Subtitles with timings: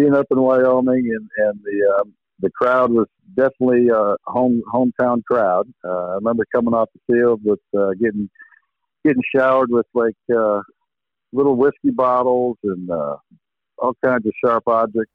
[0.00, 2.04] being up in Wyoming and and the uh,
[2.40, 3.06] the crowd was
[3.36, 5.68] definitely a home hometown crowd.
[5.84, 8.30] Uh, I remember coming off the field with uh, getting
[9.04, 10.60] getting showered with like uh,
[11.32, 13.16] little whiskey bottles and uh,
[13.78, 15.12] all kinds of sharp objects.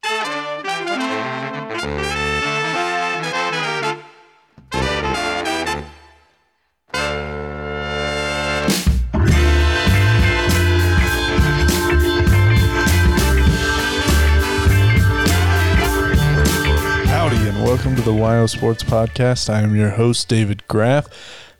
[17.85, 19.47] Welcome to the WYO Sports Podcast.
[19.47, 21.05] I am your host, David Graff,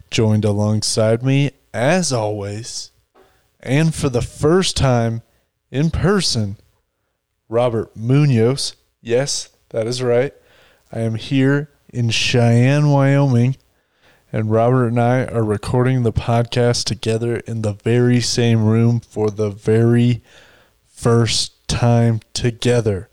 [0.10, 2.90] joined alongside me, as always,
[3.60, 5.22] and for the first time
[5.70, 6.58] in person,
[7.48, 8.76] Robert Munoz.
[9.04, 10.34] Yes, that is right.
[10.92, 13.56] I am here in Cheyenne, Wyoming,
[14.34, 19.30] and Robert and I are recording the podcast together in the very same room for
[19.30, 20.23] the very
[20.88, 23.10] first time together.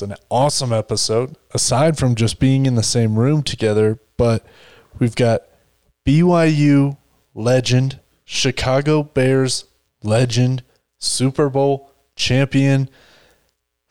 [0.00, 4.46] It's an awesome episode, aside from just being in the same room together, but
[4.98, 5.42] we've got
[6.06, 6.96] BYU
[7.34, 9.66] legend, Chicago Bears
[10.02, 10.62] legend,
[10.96, 12.88] Super Bowl champion,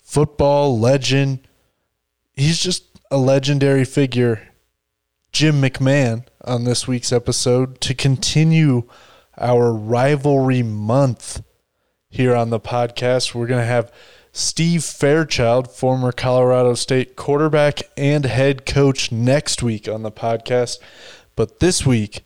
[0.01, 1.47] football legend.
[2.33, 4.47] He's just a legendary figure,
[5.31, 8.89] Jim McMahon, on this week's episode to continue
[9.37, 11.43] our rivalry month
[12.09, 13.35] here on the podcast.
[13.35, 13.91] We're going to have
[14.31, 20.77] Steve Fairchild, former Colorado State quarterback and head coach, next week on the podcast.
[21.35, 22.23] But this week,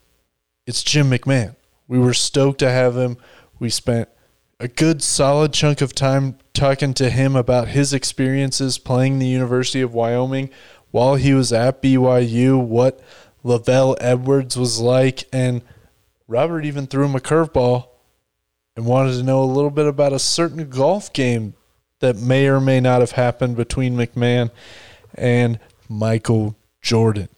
[0.67, 1.55] it's Jim McMahon.
[1.87, 3.17] We were stoked to have him.
[3.59, 4.09] We spent
[4.59, 9.81] a good solid chunk of time talking to him about his experiences playing the University
[9.81, 10.49] of Wyoming
[10.91, 13.01] while he was at BYU, what
[13.43, 15.61] LaVell Edwards was like, and
[16.27, 17.87] Robert even threw him a curveball
[18.75, 21.55] and wanted to know a little bit about a certain golf game
[22.03, 24.51] that may or may not have happened between McMahon
[25.15, 27.29] and Michael Jordan.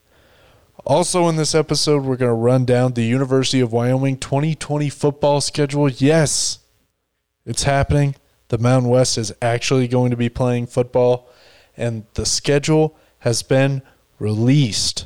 [0.84, 5.40] Also, in this episode, we're going to run down the University of Wyoming 2020 football
[5.40, 5.88] schedule.
[5.88, 6.60] Yes,
[7.46, 8.16] it's happening.
[8.48, 11.30] The Mountain West is actually going to be playing football,
[11.78, 13.84] and the schedule has been
[14.18, 15.06] released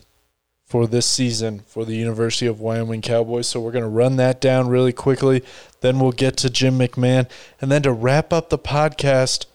[0.70, 3.48] for this season for the University of Wyoming Cowboys.
[3.48, 5.44] So we're going to run that down really quickly.
[5.82, 7.28] Then we'll get to Jim McMahon.
[7.60, 9.48] And then to wrap up the podcast,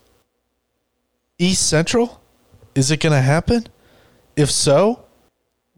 [1.39, 2.21] East Central?
[2.75, 3.67] Is it going to happen?
[4.37, 5.05] If so,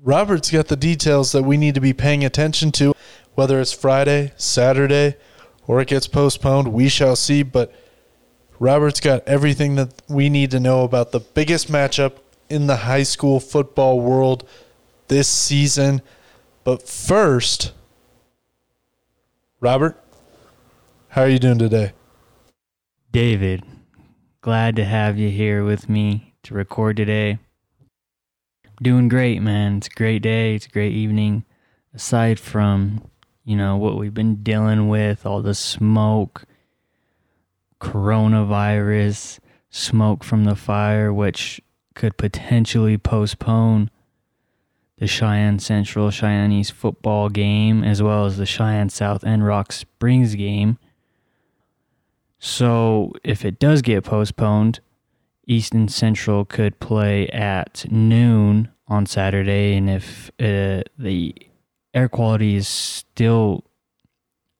[0.03, 2.95] Robert's got the details that we need to be paying attention to,
[3.35, 5.17] whether it's Friday, Saturday,
[5.67, 6.73] or it gets postponed.
[6.73, 7.43] We shall see.
[7.43, 7.75] But
[8.59, 12.19] Robert's got everything that we need to know about the biggest matchup
[12.49, 14.49] in the high school football world
[15.09, 16.03] this season.
[16.65, 17.73] But first,
[19.61, 20.03] Robert,
[21.09, 21.93] how are you doing today?
[23.13, 23.65] David,
[24.47, 27.37] glad to have you here with me to record today.
[28.81, 29.79] Doing great, man.
[29.79, 30.55] It's a great day.
[30.55, 31.45] It's a great evening.
[31.93, 33.03] Aside from,
[33.45, 36.45] you know, what we've been dealing with, all the smoke,
[37.81, 41.61] coronavirus, smoke from the fire, which
[41.97, 43.91] could potentially postpone
[44.99, 49.73] the Cheyenne Central Cheyenne East football game, as well as the Cheyenne South and Rock
[49.73, 50.79] Springs game.
[52.39, 54.81] So, if it does get postponed,
[55.47, 61.35] Easton Central could play at noon on Saturday, and if uh, the
[61.95, 63.65] air quality is still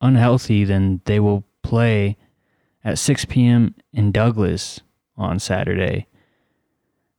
[0.01, 2.17] unhealthy, then they will play
[2.85, 3.75] at 6 p.m.
[3.93, 4.81] in Douglas
[5.17, 6.07] on Saturday.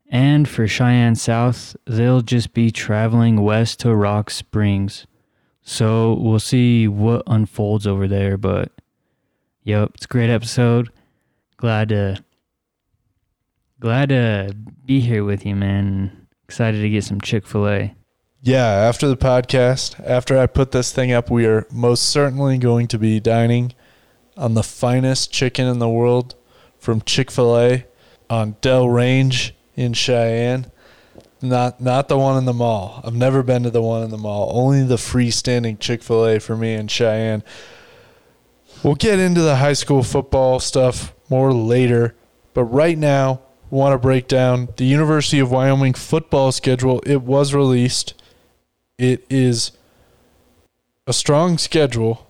[0.09, 5.06] And for Cheyenne South, they'll just be traveling west to Rock Springs.
[5.62, 8.38] So we'll see what unfolds over there.
[8.38, 8.72] But
[9.67, 10.89] yep, it's a great episode.
[11.57, 12.23] Glad to
[13.79, 14.55] glad to
[14.85, 16.28] be here with you, man.
[16.45, 17.94] Excited to get some Chick fil A.
[18.41, 22.88] Yeah, after the podcast, after I put this thing up, we are most certainly going
[22.88, 23.73] to be dining
[24.38, 26.35] on the finest chicken in the world
[26.79, 27.85] from Chick fil A
[28.29, 30.71] on Dell Range in Cheyenne.
[31.41, 33.01] Not not the one in the mall.
[33.03, 34.50] I've never been to the one in the mall.
[34.53, 37.44] Only the freestanding Chick fil A for me in Cheyenne.
[38.83, 42.15] We'll get into the high school football stuff more later,
[42.53, 43.41] but right now
[43.71, 47.01] we want to break down the University of Wyoming football schedule.
[47.06, 48.13] It was released.
[48.97, 49.71] It is
[51.07, 52.27] a strong schedule.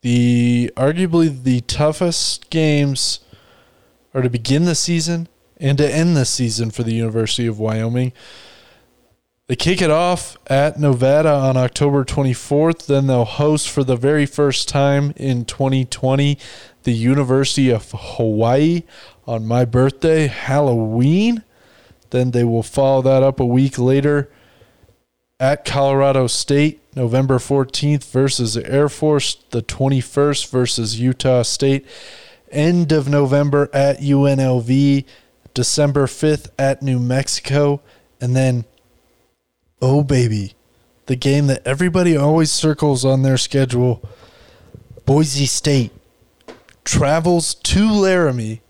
[0.00, 3.20] The arguably the toughest games
[4.14, 5.28] are to begin the season
[5.58, 8.12] and to end the season for the University of Wyoming.
[9.48, 12.86] They kick it off at Nevada on October 24th.
[12.86, 16.38] Then they'll host for the very first time in 2020
[16.84, 18.82] the University of Hawaii
[19.26, 21.42] on my birthday, Halloween.
[22.10, 24.30] Then they will follow that up a week later
[25.40, 31.84] at Colorado State, November 14th versus Air Force, the 21st versus Utah State.
[32.50, 35.04] End of November at UNLV,
[35.52, 37.80] December 5th at New Mexico,
[38.20, 38.66] and then,
[39.82, 40.54] oh baby,
[41.06, 44.08] the game that everybody always circles on their schedule
[45.04, 45.90] Boise State
[46.84, 48.62] travels to Laramie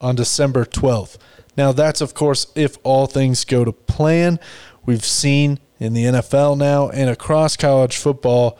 [0.00, 1.16] on December 12th.
[1.56, 4.38] Now, that's of course if all things go to plan.
[4.84, 8.58] We've seen in the NFL now and across college football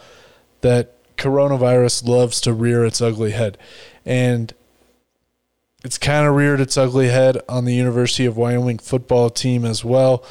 [0.62, 3.58] that coronavirus loves to rear its ugly head.
[4.04, 4.52] And
[5.84, 9.84] it's kind of reared its ugly head on the University of Wyoming football team as
[9.84, 10.24] well.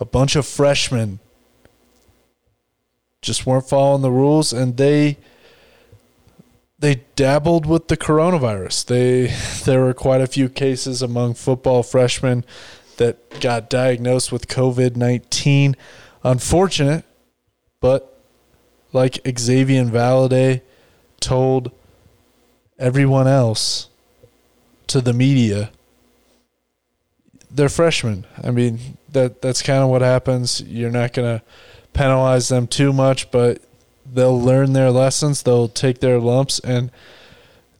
[0.00, 1.18] A bunch of freshmen
[3.20, 5.16] just weren't following the rules and they
[6.78, 8.86] they dabbled with the coronavirus.
[8.86, 9.34] They
[9.64, 12.44] there were quite a few cases among football freshmen
[12.98, 15.76] that got diagnosed with COVID nineteen.
[16.22, 17.04] Unfortunate,
[17.80, 18.22] but
[18.92, 20.62] like Xazavian Valladay
[21.20, 21.70] told
[22.78, 23.88] everyone else
[24.88, 25.70] to the media,
[27.50, 28.26] they're freshmen.
[28.42, 30.60] I mean that that's kind of what happens.
[30.60, 31.42] You're not gonna
[31.92, 33.62] penalize them too much, but
[34.10, 36.90] they'll learn their lessons, they'll take their lumps, and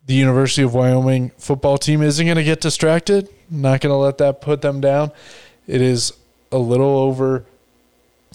[0.06, 3.28] the University of Wyoming football team isn't going to get distracted.
[3.50, 5.12] Not going to let that put them down.
[5.66, 6.14] It is
[6.50, 7.44] a little over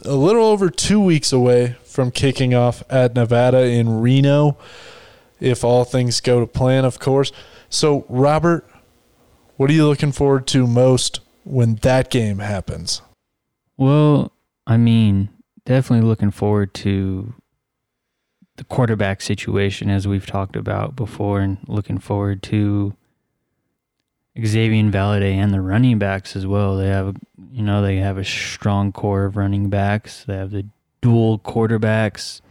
[0.06, 4.58] a little over 2 weeks away from kicking off at Nevada in Reno
[5.40, 7.32] if all things go to plan, of course.
[7.70, 8.68] So, Robert,
[9.58, 13.02] what are you looking forward to most when that game happens?
[13.78, 14.32] Well,
[14.66, 15.30] I mean,
[15.66, 17.34] definitely looking forward to
[18.58, 22.96] the quarterback situation as we've talked about before and looking forward to
[24.38, 26.78] Xazavian Valladay and the running backs as well.
[26.78, 27.16] They have
[27.52, 30.24] you know, they have a strong core of running backs.
[30.26, 30.66] They have the
[31.02, 32.42] dual quarterbacks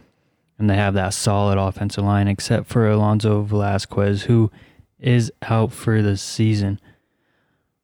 [0.57, 4.51] and they have that solid offensive line except for Alonso Velasquez who
[4.99, 6.79] is out for the season,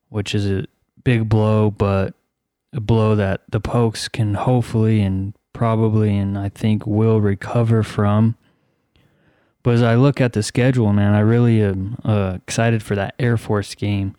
[0.10, 0.66] which is a
[1.10, 2.14] big blow, but
[2.72, 8.38] a blow that the Pokes can hopefully and probably and I think will recover from.
[9.64, 13.16] But as I look at the schedule, man, I really am uh, excited for that
[13.18, 14.16] Air Force game.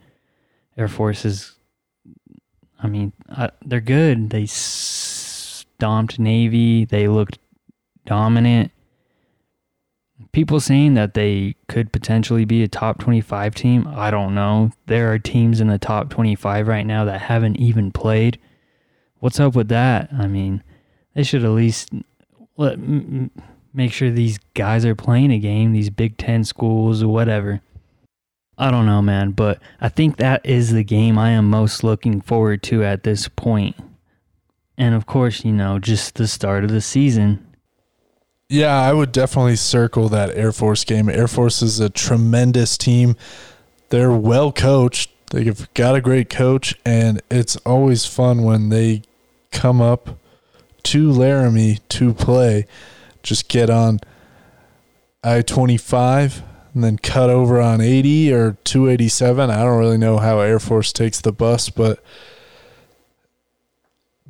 [0.76, 1.54] Air Force is,
[2.82, 4.30] I mean, I, they're good.
[4.30, 6.86] They stomped Navy.
[6.86, 7.38] They looked
[8.04, 8.72] dominant.
[10.32, 14.70] People saying that they could potentially be a top 25 team, I don't know.
[14.86, 18.38] There are teams in the top 25 right now that haven't even played.
[19.18, 20.08] What's up with that?
[20.12, 20.62] I mean,
[21.14, 21.90] they should at least
[22.56, 22.78] let
[23.74, 25.72] make sure these guys are playing a game.
[25.72, 27.60] These Big Ten schools or whatever.
[28.56, 32.20] I don't know, man, but I think that is the game I am most looking
[32.20, 33.74] forward to at this point.
[34.76, 37.46] And of course, you know, just the start of the season.
[38.50, 41.08] Yeah, I would definitely circle that Air Force game.
[41.08, 43.14] Air Force is a tremendous team.
[43.90, 45.12] They're well coached.
[45.30, 49.02] They've got a great coach, and it's always fun when they
[49.52, 50.18] come up
[50.82, 52.66] to Laramie to play.
[53.22, 54.00] Just get on
[55.22, 56.42] I 25
[56.74, 59.48] and then cut over on 80 or 287.
[59.48, 62.02] I don't really know how Air Force takes the bus, but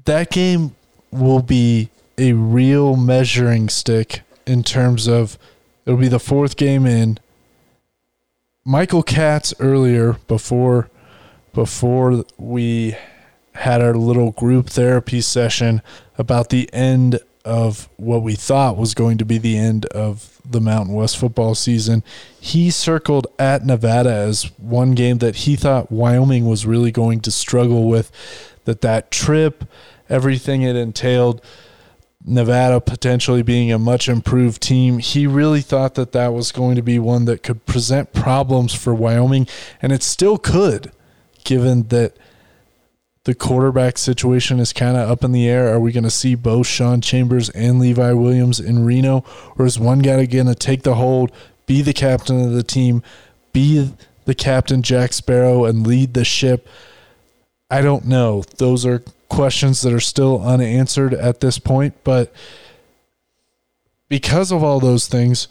[0.05, 0.77] that game
[1.11, 1.89] will be
[2.21, 5.39] a real measuring stick in terms of
[5.87, 7.19] it'll be the fourth game in.
[8.65, 10.91] Michael Katz earlier before
[11.53, 12.95] before we
[13.55, 15.83] had our little group therapy session
[16.19, 20.61] about the end of what we thought was going to be the end of the
[20.61, 22.05] Mountain West football season.
[22.39, 27.31] He circled at Nevada as one game that he thought Wyoming was really going to
[27.31, 28.13] struggle with
[28.67, 29.65] that that trip,
[30.09, 31.41] everything it entailed,
[32.25, 34.99] Nevada potentially being a much improved team.
[34.99, 38.95] He really thought that that was going to be one that could present problems for
[38.95, 39.47] Wyoming
[39.81, 40.93] and it still could
[41.45, 42.17] given that
[43.25, 45.73] the quarterback situation is kind of up in the air.
[45.73, 49.25] Are we going to see both Sean Chambers and Levi Williams in Reno,
[49.59, 51.31] or is one guy going to take the hold,
[51.67, 53.03] be the captain of the team,
[53.53, 53.93] be
[54.25, 56.67] the captain Jack Sparrow, and lead the ship?
[57.71, 58.43] I don't know.
[58.57, 62.33] Those are questions that are still unanswered at this point, but
[64.09, 65.49] because of all those things,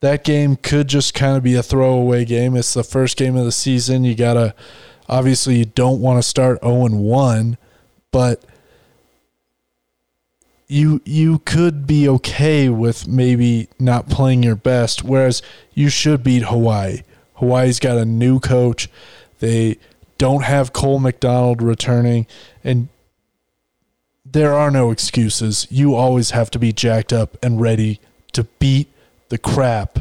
[0.00, 2.56] that game could just kind of be a throwaway game.
[2.56, 4.04] It's the first game of the season.
[4.04, 4.54] You got to
[5.08, 7.56] Obviously, you don't want to start 0 and 1,
[8.10, 8.44] but
[10.66, 15.40] you you could be okay with maybe not playing your best whereas
[15.72, 17.00] you should beat Hawaii.
[17.36, 18.90] Hawaii's got a new coach.
[19.38, 19.78] They
[20.18, 22.26] don't have Cole McDonald returning,
[22.62, 22.88] and
[24.32, 25.66] there are no excuses.
[25.70, 28.00] You always have to be jacked up and ready
[28.32, 28.88] to beat
[29.28, 30.00] the crap.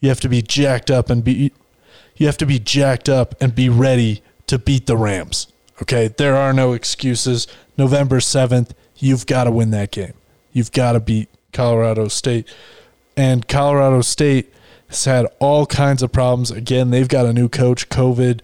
[0.00, 1.52] You have to be jacked up and be
[2.16, 5.46] you have to be jacked up and be ready to beat the Rams.
[5.80, 6.08] Okay?
[6.08, 7.46] There are no excuses.
[7.76, 10.14] November 7th, you've got to win that game.
[10.52, 12.52] You've got to beat Colorado State.
[13.16, 14.52] And Colorado State
[14.88, 16.50] has had all kinds of problems.
[16.50, 18.40] Again, they've got a new coach, COVID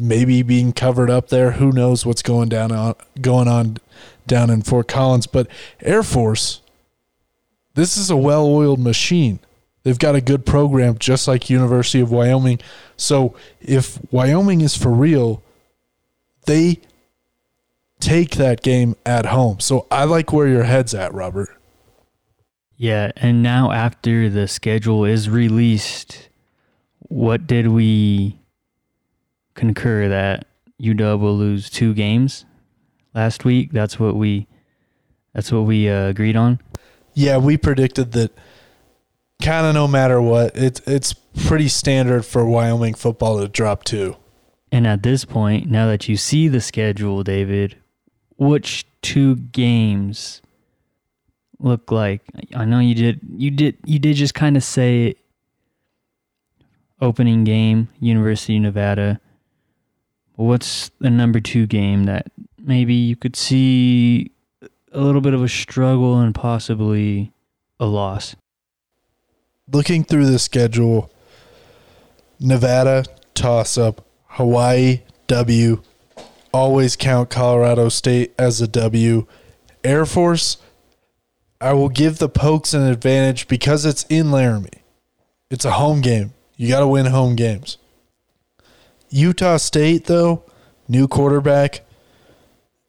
[0.00, 1.52] maybe being covered up there.
[1.52, 3.78] Who knows what's going down on going on
[4.26, 5.48] down in Fort Collins, but
[5.80, 6.60] Air Force
[7.78, 9.38] this is a well-oiled machine.
[9.84, 12.58] They've got a good program just like University of Wyoming.
[12.96, 15.44] So if Wyoming is for real,
[16.46, 16.80] they
[18.00, 19.60] take that game at home.
[19.60, 21.50] So I like where your head's at, Robert.
[22.76, 26.30] Yeah, and now after the schedule is released,
[26.98, 28.40] what did we
[29.58, 30.46] concur that
[30.80, 32.46] UW will lose two games
[33.14, 33.72] last week?
[33.72, 34.46] That's what we
[35.34, 36.60] that's what we uh, agreed on.
[37.14, 38.32] Yeah, we predicted that
[39.42, 44.16] kind of no matter what, it's it's pretty standard for Wyoming football to drop two.
[44.70, 47.76] And at this point, now that you see the schedule, David,
[48.36, 50.42] which two games
[51.58, 52.22] look like?
[52.54, 55.14] I know you did you did you did just kind of say
[57.00, 59.20] opening game, University of Nevada.
[60.38, 64.30] What's the number 2 game that maybe you could see
[64.92, 67.32] a little bit of a struggle and possibly
[67.80, 68.36] a loss?
[69.72, 71.10] Looking through the schedule,
[72.38, 73.04] Nevada
[73.34, 75.82] toss up, Hawaii W,
[76.54, 79.26] always count Colorado State as a W.
[79.82, 80.58] Air Force,
[81.60, 84.84] I will give the Pokes an advantage because it's in Laramie.
[85.50, 86.32] It's a home game.
[86.54, 87.76] You got to win home games.
[89.10, 90.44] Utah State, though,
[90.88, 91.82] new quarterback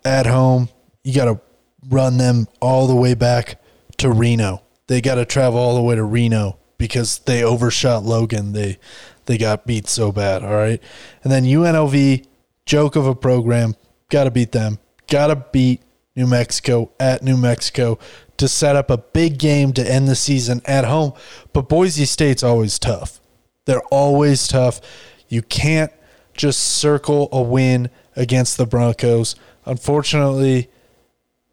[0.04, 0.70] at home.
[1.04, 1.40] You got to
[1.88, 3.62] run them all the way back
[3.98, 4.64] to Reno.
[4.88, 8.54] They got to travel all the way to Reno because they overshot Logan.
[8.54, 8.80] They
[9.26, 10.44] they got beat so bad.
[10.44, 10.82] All right,
[11.24, 12.26] and then UNLV,
[12.66, 13.76] joke of a program.
[14.10, 14.80] Got to beat them.
[15.08, 15.82] Got to beat
[16.16, 18.00] New Mexico at New Mexico
[18.38, 21.14] to set up a big game to end the season at home.
[21.54, 23.22] But Boise State's always tough.
[23.66, 24.82] They're always tough.
[25.28, 25.92] You can't
[26.40, 29.36] just circle a win against the Broncos.
[29.66, 30.70] Unfortunately,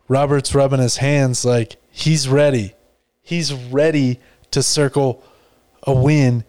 [0.06, 2.72] Robert's rubbing his hands like he's ready.
[3.20, 4.20] He's ready
[4.52, 5.24] to circle
[5.82, 6.44] a win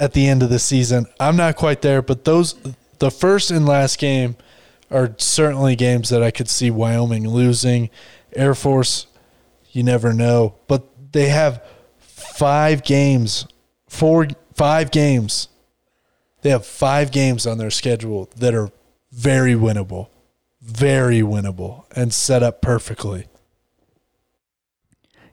[0.00, 1.06] at the end of the season.
[1.20, 2.56] I'm not quite there, but those
[2.98, 4.34] the first and last game
[4.90, 7.90] are certainly games that I could see Wyoming losing.
[8.34, 9.06] Air Force,
[9.70, 11.64] you never know, but they have
[12.00, 13.46] five games,
[13.88, 15.46] four five games.
[16.42, 18.70] They have five games on their schedule that are
[19.10, 20.08] very winnable
[20.62, 23.26] very winnable and set up perfectly.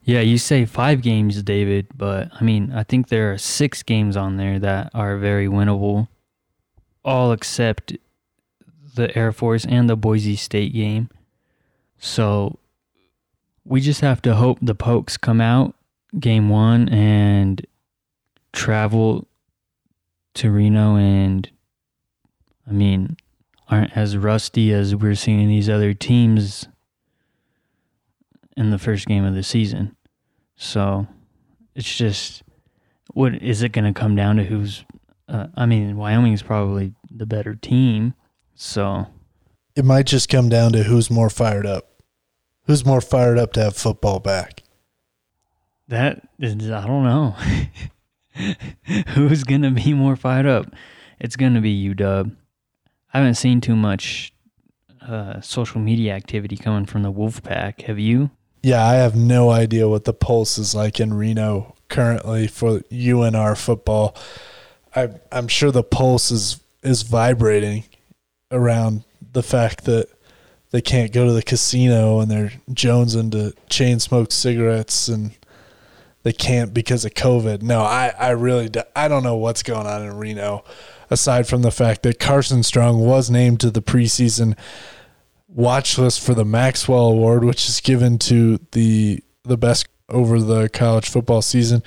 [0.04, 4.18] Yeah, you say five games, David, but I mean, I think there are six games
[4.18, 6.08] on there that are very winnable,
[7.06, 7.96] all except
[8.96, 11.10] the Air Force and the Boise State game.
[12.00, 12.58] So
[13.64, 15.76] we just have to hope the Pokes come out
[16.20, 17.64] game one and
[18.52, 19.28] travel
[20.40, 21.50] to Reno and
[22.66, 23.18] I mean,
[23.68, 26.68] aren't as rusty as we're seeing these other teams
[28.56, 29.96] in the first game of the season.
[30.56, 31.08] So
[31.76, 32.44] it's just
[33.14, 34.86] what is it going to come down to who's
[35.28, 38.14] uh, I mean Wyoming's probably the better team.
[38.56, 39.08] So
[39.76, 42.02] it might just come down to who's more fired up.
[42.64, 44.64] Who's more fired up to have football back?
[45.90, 47.36] That is I don't know.
[49.10, 50.74] who's to be more fired up?
[51.20, 52.36] It's to be UW.
[53.14, 54.34] I haven't seen too much
[55.02, 57.82] uh, social media activity coming from the Wolfpack.
[57.84, 58.30] Have you?
[58.62, 63.58] Yeah, I have no idea what the pulse is like in Reno currently for UNR
[63.58, 64.16] football.
[64.96, 67.84] I, I'm sure the pulse is is vibrating
[68.52, 69.04] around
[69.34, 70.08] the fact that
[70.72, 75.32] they can't go to the casino and they're jonesing to chain smoke cigarettes and
[76.24, 77.62] they can't because of COVID.
[77.62, 80.64] No, I, I really do, I don't know what's going on in Reno
[81.10, 84.56] aside from the fact that Carson Strong was named to the preseason
[85.48, 90.70] watch list for the Maxwell Award, which is given to the the best over the
[90.70, 91.84] college football season,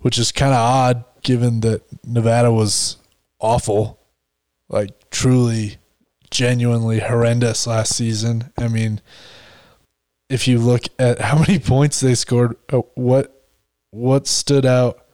[0.00, 2.96] which is kind of odd given that Nevada was
[3.40, 3.98] awful,
[4.68, 5.76] like truly,
[6.30, 8.52] genuinely horrendous last season.
[8.58, 9.00] I mean,
[10.28, 13.37] if you look at how many points they scored, uh, what
[13.90, 15.04] what stood out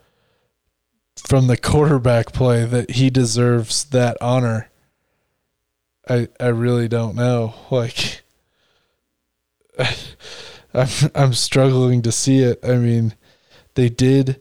[1.17, 4.71] from the quarterback play that he deserves that honor.
[6.09, 7.55] I I really don't know.
[7.71, 8.23] Like
[10.75, 12.61] I'm I'm struggling to see it.
[12.65, 13.15] I mean,
[13.75, 14.41] they did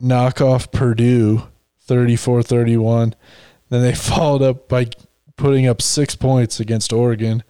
[0.00, 1.42] knock off Purdue
[1.88, 3.14] 34-31.
[3.68, 4.88] Then they followed up by
[5.36, 7.42] putting up 6 points against Oregon.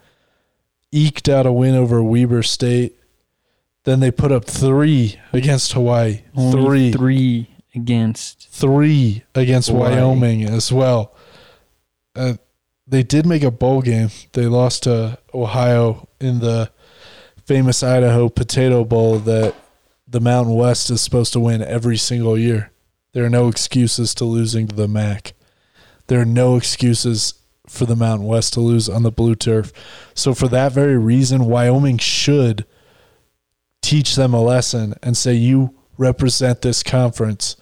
[0.93, 2.97] Eked out a win over Weber State.
[3.85, 6.23] Then they put up 3 against Hawaii.
[6.35, 8.49] Only 3 three against.
[8.49, 9.95] 3 against Hawaii.
[9.95, 11.15] Wyoming as well.
[12.17, 12.35] Uh,
[12.87, 14.11] they did make a bowl game.
[14.33, 16.71] They lost to Ohio in the
[17.45, 19.55] famous Idaho Potato Bowl that
[20.07, 22.71] the Mountain West is supposed to win every single year.
[23.13, 25.35] There are no excuses to losing to the MAC.
[26.07, 27.35] There are no excuses
[27.67, 29.73] for the Mountain West to lose on the blue turf.
[30.15, 32.67] So for that very reason, Wyoming should
[33.85, 37.57] teach them a lesson and say you represent this conference.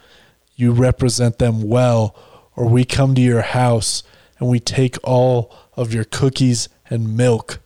[0.55, 2.17] You represent them well
[2.55, 4.05] or we come to your house
[4.39, 7.59] and we take all of your cookies and milk.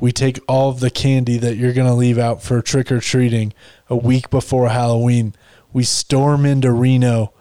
[0.00, 3.00] We take all of the candy that you're going to leave out for trick or
[3.00, 3.52] treating
[3.88, 5.34] a week before Halloween.
[5.72, 7.32] We storm into Reno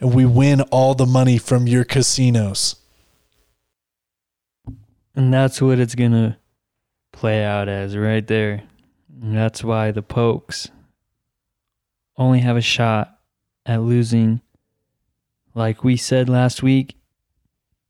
[0.00, 2.76] and we win all the money from your casinos.
[5.14, 6.36] And that's what it's going to
[7.12, 8.62] play out as right there.
[9.20, 10.68] And that's why the Pokes
[12.16, 13.18] only have a shot
[13.66, 14.40] at losing,
[15.54, 16.96] like we said last week,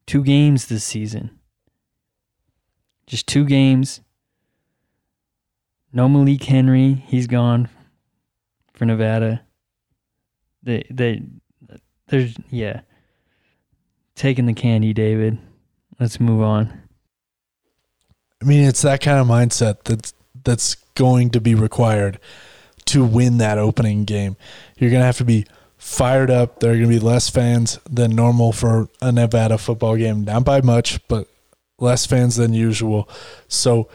[0.06, 1.30] two games this season.
[3.06, 4.00] Just two games.
[5.92, 7.04] No Malik Henry.
[7.06, 7.68] He's gone
[8.72, 9.42] for Nevada.
[10.62, 11.22] They, they,
[12.08, 12.80] there's, yeah.
[14.14, 15.38] Taking the candy, David.
[16.00, 16.82] Let's move on.
[18.42, 20.12] I mean, it's that kind of mindset that's
[20.44, 22.18] that's going to be required
[22.86, 24.36] to win that opening game.
[24.76, 26.60] You're going to have to be fired up.
[26.60, 30.44] There are going to be less fans than normal for a Nevada football game, not
[30.44, 31.28] by much, but
[31.78, 33.08] less fans than usual.
[33.46, 33.88] So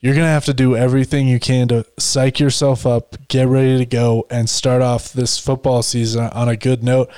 [0.00, 3.78] you're going to have to do everything you can to psych yourself up, get ready
[3.78, 7.10] to go, and start off this football season on a good note.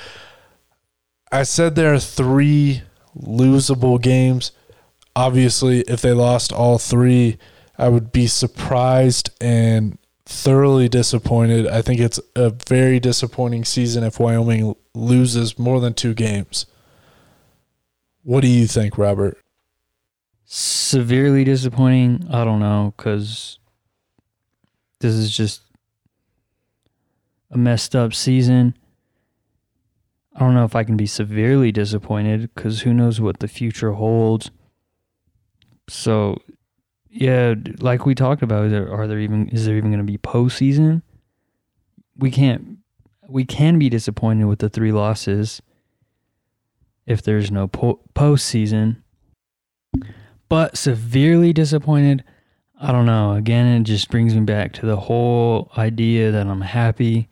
[1.31, 2.83] I said there are three
[3.17, 4.51] losable games.
[5.15, 7.37] Obviously, if they lost all three,
[7.77, 11.67] I would be surprised and thoroughly disappointed.
[11.67, 16.65] I think it's a very disappointing season if Wyoming loses more than two games.
[18.23, 19.37] What do you think, Robert?
[20.55, 22.27] severely disappointing.
[22.29, 23.57] I don't know because
[24.99, 25.61] this is just
[27.49, 28.75] a messed up season.
[30.35, 33.93] I don't know if I can be severely disappointed because who knows what the future
[33.93, 34.51] holds.
[35.89, 36.37] So,
[37.13, 40.11] yeah, like we talked about, is there, are there even is there even going to
[40.11, 41.03] be postseason?
[42.17, 42.79] We can't.
[43.27, 45.61] We can be disappointed with the three losses
[47.05, 48.97] if there's no po- postseason
[50.49, 52.23] but severely disappointed.
[52.79, 53.33] I don't know.
[53.33, 57.29] Again, it just brings me back to the whole idea that I'm happy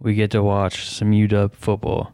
[0.00, 2.12] we get to watch some UW football.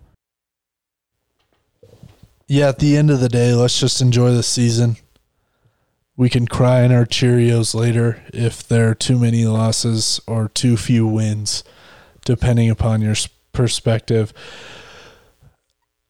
[2.47, 4.97] Yeah, at the end of the day, let's just enjoy the season.
[6.17, 10.77] We can cry in our Cheerios later if there are too many losses or too
[10.77, 11.65] few wins,
[12.25, 13.17] depending upon your
[13.53, 14.33] perspective.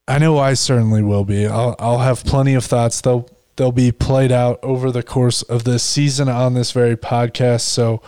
[0.07, 1.47] I know I certainly will be.
[1.47, 3.01] I'll I'll have plenty of thoughts.
[3.01, 7.63] They'll they'll be played out over the course of this season on this very podcast.
[7.63, 8.03] So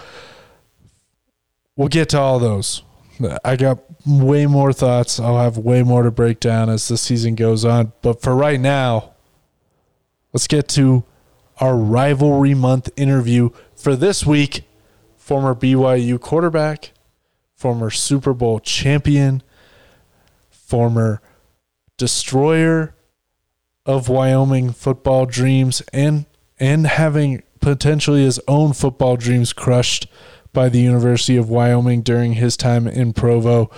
[1.77, 2.83] we'll get to all those.
[3.43, 5.19] I got way more thoughts.
[5.19, 7.93] I'll have way more to break down as the season goes on.
[8.03, 9.15] But for right now,
[10.35, 11.03] let's get to
[11.61, 14.63] our rivalry month interview for this week.
[15.17, 16.93] Former BYU quarterback,
[17.55, 19.43] former Super Bowl champion,
[20.51, 21.21] former
[21.97, 22.95] destroyer
[23.85, 26.27] of Wyoming football dreams and
[26.59, 30.07] and having potentially his own football dreams crushed
[30.53, 33.71] by the University of Wyoming during his time in Provo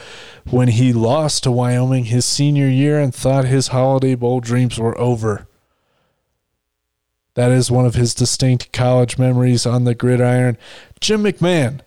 [0.50, 4.96] when he lost to Wyoming his senior year and thought his Holiday Bowl dreams were
[4.98, 5.48] over.
[7.38, 10.58] That is one of his distinct college memories on the gridiron.
[11.00, 11.82] Jim McMahon.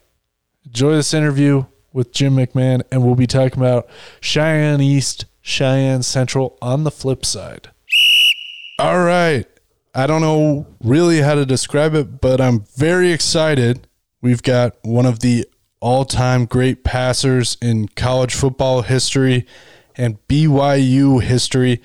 [0.65, 3.89] Enjoy this interview with Jim McMahon, and we'll be talking about
[4.21, 7.69] Cheyenne East, Cheyenne Central on the flip side.
[8.79, 9.45] All right.
[9.93, 13.89] I don't know really how to describe it, but I'm very excited.
[14.21, 15.45] We've got one of the
[15.81, 19.45] all time great passers in college football history
[19.97, 21.81] and BYU history,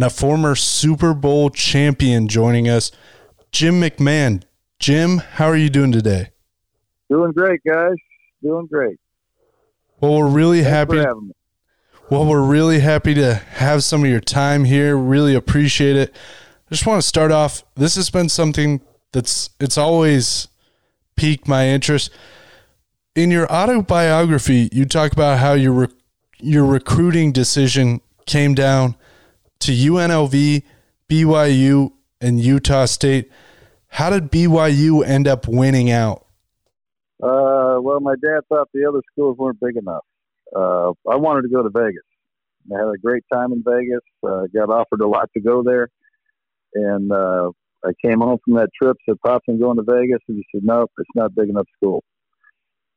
[0.00, 2.90] and a former Super Bowl champion joining us,
[3.52, 4.42] Jim McMahon.
[4.78, 6.30] Jim, how are you doing today?
[7.10, 7.96] Doing great, guys.
[8.42, 8.98] Doing great.
[10.00, 10.92] Well, we're really Thanks happy.
[10.92, 11.34] for having me.
[12.08, 14.96] Well, we're really happy to have some of your time here.
[14.96, 16.14] Really appreciate it.
[16.14, 17.62] I just want to start off.
[17.74, 18.80] This has been something
[19.12, 20.48] that's it's always
[21.14, 22.10] piqued my interest.
[23.14, 25.90] In your autobiography, you talk about how your rec-
[26.38, 28.96] your recruiting decision came down
[29.60, 30.62] to UNLV,
[31.08, 33.30] BYU, and Utah State.
[33.88, 36.26] How did BYU end up winning out?
[37.22, 40.04] Uh, well, my dad thought the other schools weren't big enough.
[40.54, 42.02] Uh, I wanted to go to Vegas.
[42.72, 44.00] I had a great time in Vegas.
[44.26, 45.88] Uh, got offered a lot to go there,
[46.74, 47.50] and uh,
[47.84, 48.96] I came home from that trip.
[49.06, 52.04] Said, "Pops, I'm going to Vegas," and he said, "No, it's not big enough school."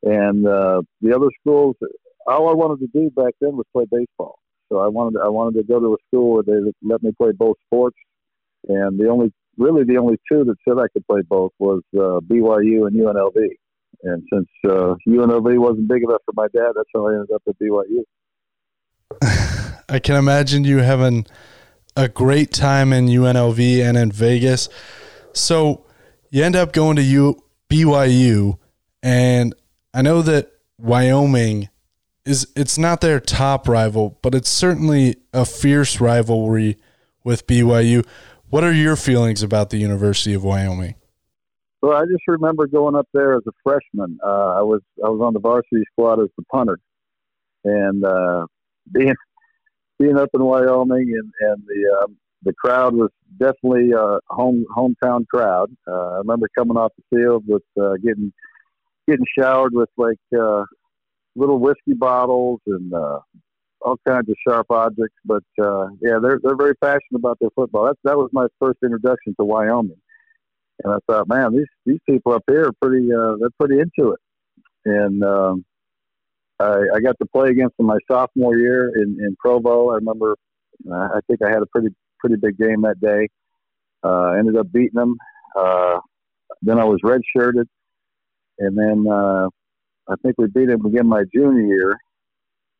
[0.04, 1.76] And uh, the other schools,
[2.28, 4.40] all I wanted to do back then was play baseball.
[4.74, 7.32] So I wanted I wanted to go to a school where they let me play
[7.32, 7.98] both sports.
[8.68, 12.20] And the only really the only two that said I could play both was uh,
[12.22, 13.36] BYU and UNLV.
[14.02, 17.44] And since uh, UNLV wasn't big enough for my dad, that's how I ended up
[17.48, 18.04] at BYU.
[19.90, 21.28] I can imagine you having
[21.96, 24.70] a great time in UNLV and in Vegas.
[25.34, 25.86] So
[26.32, 28.58] you end up going to U- BYU,
[29.04, 29.54] and
[29.94, 31.70] I know that Wyoming
[32.26, 36.78] is it's not their top rival, but it's certainly a fierce rivalry
[37.24, 38.06] with BYU.
[38.50, 40.96] What are your feelings about the University of Wyoming?
[41.82, 44.18] Well, I just remember going up there as a freshman.
[44.24, 46.80] Uh, I was I was on the varsity squad as the punter,
[47.66, 48.46] and uh,
[48.92, 49.16] being
[50.00, 52.08] being up in Wyoming and and the uh,
[52.44, 55.76] the crowd was definitely a home hometown crowd.
[55.86, 58.32] Uh, I remember coming off the field with uh, getting
[59.08, 60.64] getting showered with like uh,
[61.36, 63.20] little whiskey bottles and uh,
[63.82, 65.16] all kinds of sharp objects.
[65.26, 67.86] But uh, yeah, they're they're very passionate about their football.
[67.86, 70.02] That that was my first introduction to Wyoming,
[70.84, 74.14] and I thought, man, these these people up here are pretty uh, they're pretty into
[74.14, 74.20] it.
[74.86, 75.66] And um,
[76.60, 79.92] I, I got to play against them my sophomore year in in Provo.
[79.92, 80.36] I remember,
[80.90, 83.30] uh, I think I had a pretty pretty big game that day.
[84.04, 85.18] Uh, ended up beating them.
[85.58, 86.00] Uh,
[86.62, 87.66] then I was redshirted,
[88.60, 89.48] and then uh,
[90.10, 91.98] I think we beat him again my junior year,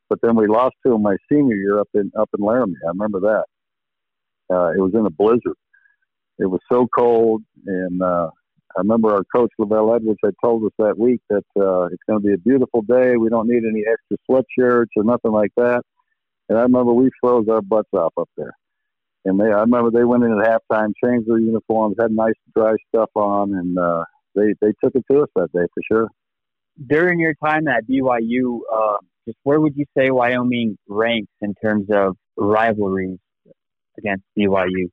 [0.08, 2.74] but then we lost to him my senior year up in up in Laramie.
[2.84, 3.44] I remember that.
[4.54, 5.56] Uh, it was in a blizzard.
[6.38, 8.28] It was so cold, and uh,
[8.76, 12.20] I remember our coach LaVell Edwards had told us that week that uh, it's going
[12.20, 13.16] to be a beautiful day.
[13.16, 15.82] We don't need any extra sweatshirts or nothing like that.
[16.48, 18.52] And I remember we froze our butts off up there.
[19.24, 22.74] And they, I remember they went in at halftime, changed their uniforms, had nice dry
[22.88, 26.08] stuff on, and uh, they they took it to us that day for sure
[26.86, 31.86] during your time at BYU, uh, just where would you say Wyoming ranks in terms
[31.92, 33.18] of rivalries
[33.96, 34.90] against BYU?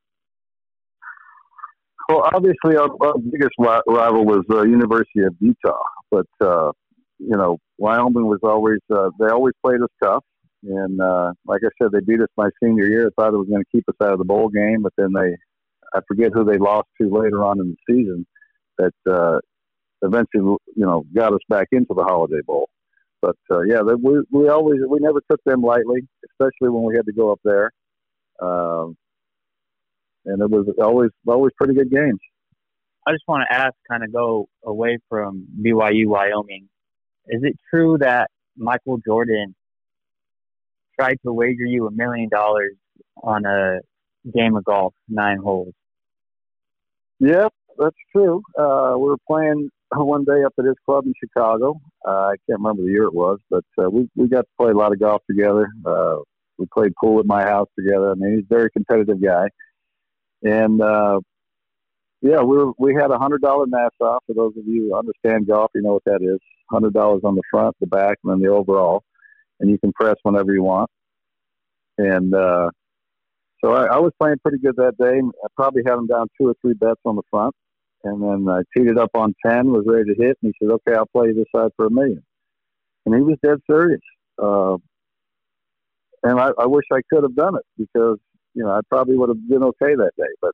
[2.08, 6.72] Well, obviously, our, our biggest rival was uh, University of Utah, but uh,
[7.18, 10.24] you know, Wyoming was always uh, they always played us tough,
[10.64, 13.06] and uh, like I said, they beat us my senior year.
[13.06, 15.12] I thought it was going to keep us out of the bowl game, but then
[15.14, 15.36] they,
[15.94, 18.26] I forget who they lost to later on in the season.
[18.78, 19.38] That uh,
[20.02, 22.68] eventually, you know, got us back into the Holiday Bowl.
[23.20, 27.06] But uh, yeah, we we always we never took them lightly, especially when we had
[27.06, 27.70] to go up there.
[28.40, 28.96] Um,
[30.24, 32.18] and it was always always pretty good games.
[33.06, 36.68] I just want to ask, kind of go away from BYU Wyoming.
[37.26, 39.54] Is it true that Michael Jordan
[40.98, 42.74] tried to wager you a million dollars
[43.22, 43.80] on a
[44.32, 45.74] game of golf, nine holes?
[47.18, 48.42] Yep, that's true.
[48.58, 51.80] Uh, we were playing one day up at his club in Chicago.
[52.06, 54.70] Uh, I can't remember the year it was, but uh, we we got to play
[54.70, 55.68] a lot of golf together.
[55.84, 56.16] Uh,
[56.58, 58.10] we played pool at my house together.
[58.10, 59.48] I mean, he's a very competitive guy,
[60.42, 61.20] and uh,
[62.20, 64.18] yeah, we were, we had a hundred dollar Nassau.
[64.26, 66.38] For those of you who understand golf, you know what that is.
[66.70, 69.02] Hundred dollars on the front, the back, and then the overall,
[69.60, 70.90] and you can press whenever you want.
[71.98, 72.70] And uh,
[73.62, 75.18] so I, I was playing pretty good that day.
[75.18, 77.54] I probably had him down two or three bets on the front
[78.04, 80.72] and then I teed it up on 10, was ready to hit, and he said,
[80.72, 82.22] okay, I'll play this side for a million.
[83.06, 84.00] And he was dead serious.
[84.42, 84.76] Uh,
[86.22, 88.18] and I, I wish I could have done it because,
[88.54, 90.32] you know, I probably would have been okay that day.
[90.40, 90.52] But,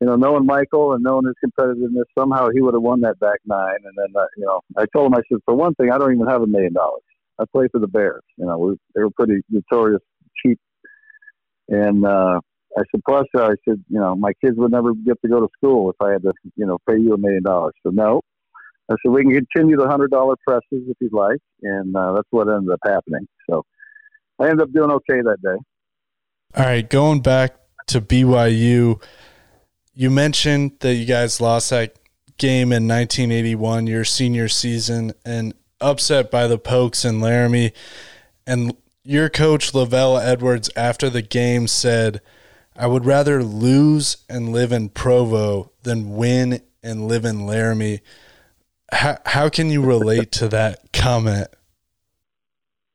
[0.00, 3.38] you know, knowing Michael and knowing his competitiveness, somehow he would have won that back
[3.44, 3.78] nine.
[3.84, 6.12] And then, uh, you know, I told him, I said, for one thing, I don't
[6.12, 7.02] even have a million dollars.
[7.38, 8.22] I play for the Bears.
[8.36, 10.02] You know, we, they were pretty notorious
[10.44, 10.58] cheap.
[11.68, 12.40] And, uh,
[12.76, 15.40] I said, plus, uh, I said, you know, my kids would never get to go
[15.40, 17.74] to school if I had to, you know, pay you a million dollars.
[17.82, 18.20] So no.
[18.90, 22.28] I said, we can continue the hundred dollar presses if you'd like, and uh, that's
[22.30, 23.26] what ended up happening.
[23.48, 23.64] So
[24.38, 25.56] I ended up doing okay that day.
[26.56, 27.56] All right, going back
[27.86, 29.00] to BYU,
[29.94, 31.96] you mentioned that you guys lost that
[32.36, 37.72] game in 1981, your senior season, and upset by the Pokes in Laramie.
[38.46, 42.20] And your coach LaVell Edwards after the game said,
[42.76, 48.00] "I would rather lose and live in Provo than win and live in Laramie."
[48.92, 51.48] How how can you relate to that comment?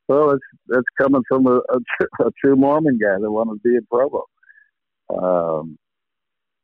[0.07, 3.75] Well, it's it's coming from a, a, a true Mormon guy that wanted to be
[3.75, 4.25] in Provo.
[5.09, 5.77] Um,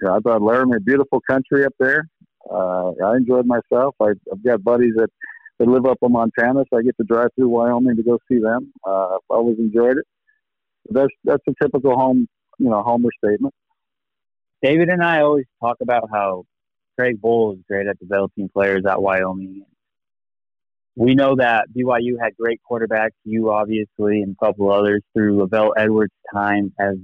[0.02, 2.08] you know, I thought Laramie, beautiful country up there.
[2.50, 3.96] Uh, I enjoyed myself.
[4.00, 5.10] I, I've got buddies that,
[5.58, 8.40] that live up in Montana, so I get to drive through Wyoming to go see
[8.40, 8.72] them.
[8.86, 10.06] Uh, I've always enjoyed it.
[10.90, 13.54] That's that's a typical home, you know, homer statement.
[14.62, 16.46] David and I always talk about how
[16.98, 19.66] Craig Bohl is great at developing players at Wyoming.
[20.96, 25.74] We know that BYU had great quarterbacks, you obviously, and a couple others through LaVell
[25.78, 26.96] Edwards' time as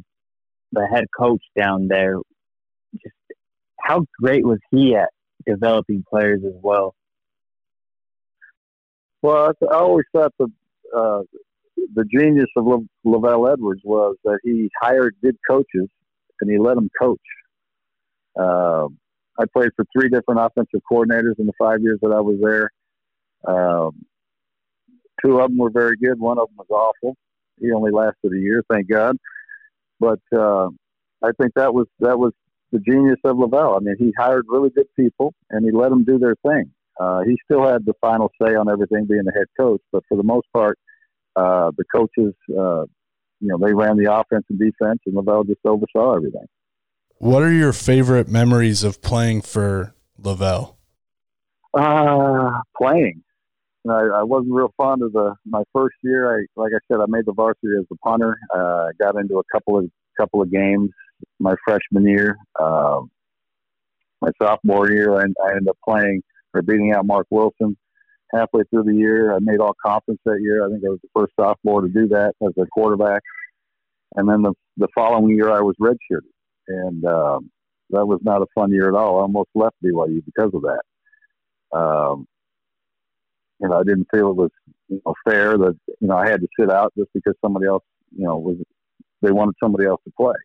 [0.72, 2.16] the head coach down there.
[2.94, 3.16] Just
[3.80, 5.10] how great was he at
[5.46, 6.96] developing players as well?
[9.22, 10.48] Well, I always thought the
[10.96, 11.22] uh,
[11.94, 12.66] the genius of
[13.06, 15.88] LaVell Edwards was that he hired good coaches
[16.40, 17.20] and he let them coach.
[18.40, 18.88] Uh,
[19.40, 22.70] I played for three different offensive coordinators in the five years that I was there.
[23.48, 24.06] Um,
[25.24, 26.20] two of them were very good.
[26.20, 27.16] One of them was awful.
[27.60, 29.18] He only lasted a year, thank God.
[30.00, 30.70] But uh,
[31.24, 32.34] I think that was that was
[32.72, 33.78] the genius of LaVell.
[33.78, 36.72] I mean, he hired really good people and he let them do their thing.
[37.00, 39.82] Uh, he still had the final say on everything, being the head coach.
[39.92, 40.78] But for the most part,
[41.36, 42.86] uh, the coaches, uh,
[43.40, 46.46] you know, they ran the offense and defense, and LaVell just oversaw everything.
[47.18, 50.76] What are your favorite memories of playing for LaVell?
[51.74, 53.24] Uh, playing.
[53.90, 56.38] I, I wasn't real fond of the my first year.
[56.38, 58.38] I like I said, I made the varsity as a punter.
[58.54, 59.90] Uh, got into a couple of
[60.20, 60.92] couple of games
[61.40, 62.38] my freshman year.
[62.60, 63.10] Um,
[64.22, 66.22] my sophomore year, I, I ended up playing
[66.54, 67.78] or beating out Marc Wilson.
[68.34, 70.66] Halfway through the year, I made all conference that year.
[70.66, 73.22] I think I was the first sophomore to do that as a quarterback.
[74.16, 76.32] And then the the following year, I was redshirted
[76.68, 77.52] and um,
[77.90, 79.20] that was not a fun year at all.
[79.20, 81.78] I almost left BYU because of that.
[81.78, 82.28] Um,
[83.60, 84.52] you know, I didn't feel it was
[84.88, 87.84] you know, fair that you know I had to sit out just because somebody else,
[88.16, 88.58] you know, was
[89.22, 90.36] they wanted somebody else to play.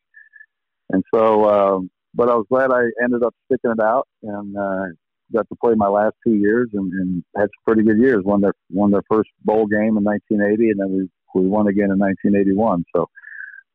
[0.91, 4.85] And so, um, but I was glad I ended up sticking it out and uh,
[5.33, 8.23] got to play my last two years and, and had some pretty good years.
[8.25, 10.93] Won their won their first bowl game in 1980, and then
[11.35, 12.85] we we won again in 1981.
[12.95, 13.03] So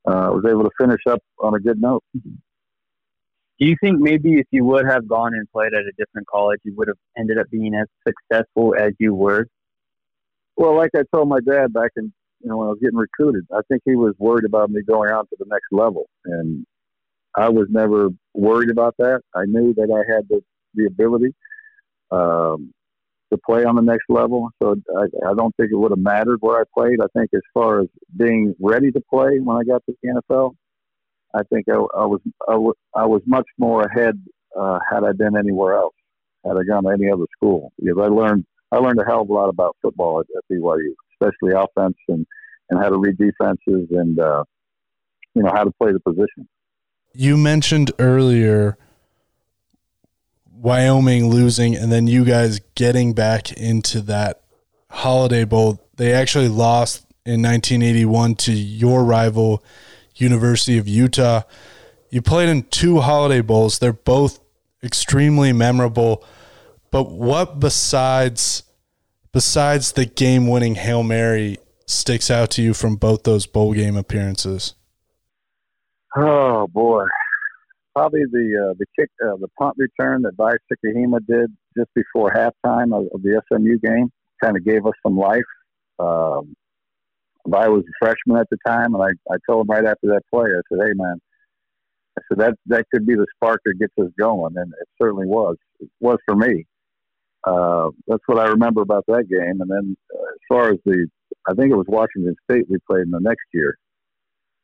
[0.08, 2.04] uh, was able to finish up on a good note.
[2.14, 6.60] Do you think maybe if you would have gone and played at a different college,
[6.64, 9.46] you would have ended up being as successful as you were?
[10.56, 13.46] Well, like I told my dad back in you know when I was getting recruited,
[13.54, 16.66] I think he was worried about me going on to the next level, and
[17.36, 19.22] I was never worried about that.
[19.36, 20.42] I knew that I had the
[20.74, 21.34] the ability.
[22.12, 22.74] Um,
[23.32, 24.50] to play on the next level.
[24.62, 27.00] So I, I don't think it would have mattered where I played.
[27.02, 30.56] I think as far as being ready to play when I got to the NFL,
[31.34, 34.22] I think I, I was I, w- I was much more ahead
[34.60, 35.96] uh, had I been anywhere else,
[36.46, 39.30] had I gone to any other school, because I learned I learned a hell of
[39.30, 42.26] a lot about football at, at BYU, especially offense and
[42.70, 44.44] and how to read defenses and uh,
[45.36, 46.50] you know how to play the position.
[47.14, 48.78] You mentioned earlier
[50.62, 54.44] Wyoming losing and then you guys getting back into that
[54.92, 55.84] Holiday Bowl.
[55.96, 59.64] They actually lost in 1981 to your rival,
[60.16, 61.42] University of Utah.
[62.12, 63.80] You played in two Holiday Bowls.
[63.80, 64.40] They're both
[64.84, 66.24] extremely memorable.
[66.92, 68.62] But what besides
[69.32, 74.76] besides the game-winning Hail Mary sticks out to you from both those bowl game appearances?
[76.16, 77.08] Oh boy
[77.94, 82.32] probably the uh, the kick uh, the punt return that Vi Sikahema did just before
[82.32, 84.12] halftime of, of the SMU game
[84.44, 85.42] kind of gave us some life.
[86.00, 86.56] Um,
[87.48, 90.22] Vi was a freshman at the time, and I, I told him right after that
[90.34, 91.20] play, I said, "Hey man,
[92.18, 95.28] I said that that could be the spark that gets us going," and it certainly
[95.28, 95.58] was.
[95.80, 96.66] It was for me.
[97.44, 99.62] Uh, that's what I remember about that game.
[99.62, 101.08] And then uh, as far as the,
[101.48, 103.80] I think it was Washington State we played in the next year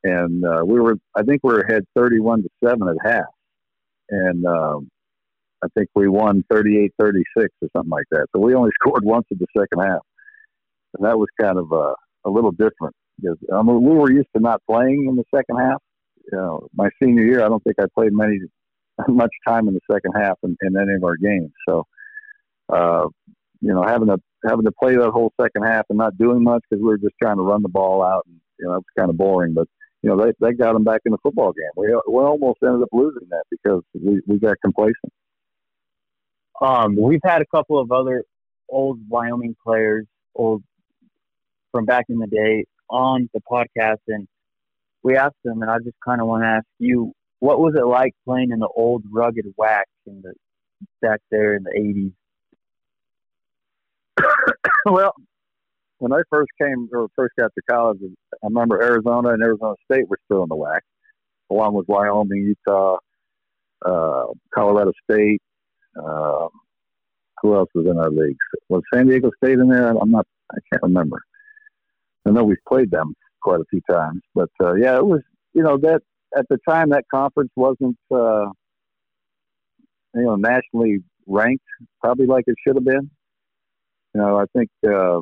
[0.04, 3.26] and uh, we were I think we were ahead 31 to seven at half,
[4.10, 4.88] and um,
[5.62, 8.26] I think we won 38-36 or something like that.
[8.34, 10.00] So we only scored once in the second half,
[10.94, 14.28] and that was kind of uh, a little different because I mean, we were used
[14.36, 15.82] to not playing in the second half.
[16.30, 18.38] You know, my senior year, I don't think I played many
[19.08, 21.52] much time in the second half in, in any of our games.
[21.68, 21.84] So,
[22.68, 23.06] uh,
[23.60, 26.62] you know, having to having to play that whole second half and not doing much
[26.68, 28.84] because we were just trying to run the ball out, and you know, it was
[28.96, 29.54] kind of boring.
[29.54, 29.68] But
[30.02, 31.70] you know, they, they got them back in the football game.
[31.76, 35.12] We, we almost ended up losing that because we, we got complacent.
[36.60, 38.24] Um, we've had a couple of other
[38.68, 40.62] old Wyoming players, old
[41.72, 44.26] from back in the day, on the podcast, and
[45.02, 47.86] we asked them, and I just kind of want to ask you, what was it
[47.86, 50.34] like playing in the old rugged WAC in the
[51.00, 52.12] back there in the
[54.18, 54.54] '80s?
[54.86, 55.14] well,
[55.98, 60.08] when I first came or first got to college, I remember Arizona and Arizona State
[60.08, 60.80] were still in the WAC,
[61.50, 62.98] along with Wyoming, Utah,
[63.84, 65.42] uh, Colorado State.
[65.96, 66.48] Um,
[67.42, 68.38] who else was in our leagues?
[68.68, 69.90] Was San Diego State in there?
[69.90, 70.26] I'm not.
[70.50, 71.22] I can't remember.
[72.26, 75.20] I know we've played them quite a few times, but uh, yeah, it was.
[75.54, 76.02] You know that
[76.36, 78.50] at the time that conference wasn't uh,
[80.14, 81.64] you know nationally ranked,
[82.00, 83.10] probably like it should have been.
[84.14, 85.20] You know, I think uh,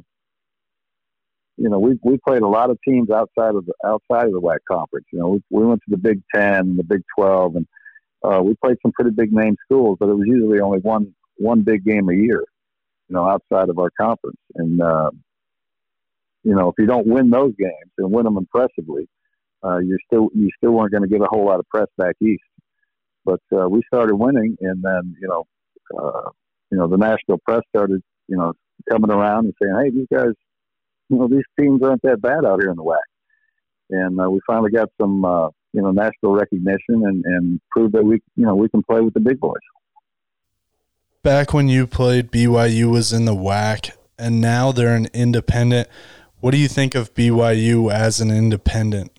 [1.57, 4.41] you know we we played a lot of teams outside of the outside of the
[4.41, 5.07] WAC conference.
[5.13, 7.67] You know, we, we went to the Big Ten, and the Big Twelve, and
[8.23, 11.63] uh, we played some pretty big name schools, but it was usually only one one
[11.63, 12.45] big game a year.
[13.09, 15.11] You know, outside of our conference, and uh,
[16.43, 19.09] you know if you don't win those games and win them impressively,
[19.65, 22.17] uh, you're still you still weren't going to get a whole lot of press back
[22.21, 22.43] east.
[23.25, 25.47] But uh, we started winning, and then you know,
[25.99, 26.31] uh,
[26.71, 28.53] you know, the national press started you know
[28.91, 30.35] coming around and saying, "Hey, these guys,
[31.09, 32.99] you know, these teams aren't that bad out here in the WAC."
[33.91, 38.05] And uh, we finally got some uh, you know national recognition and, and proved that
[38.05, 39.55] we you know we can play with the big boys.
[41.23, 45.89] Back when you played, BYU was in the WAC, and now they're an independent.
[46.41, 49.19] What do you think of BYU as an independent?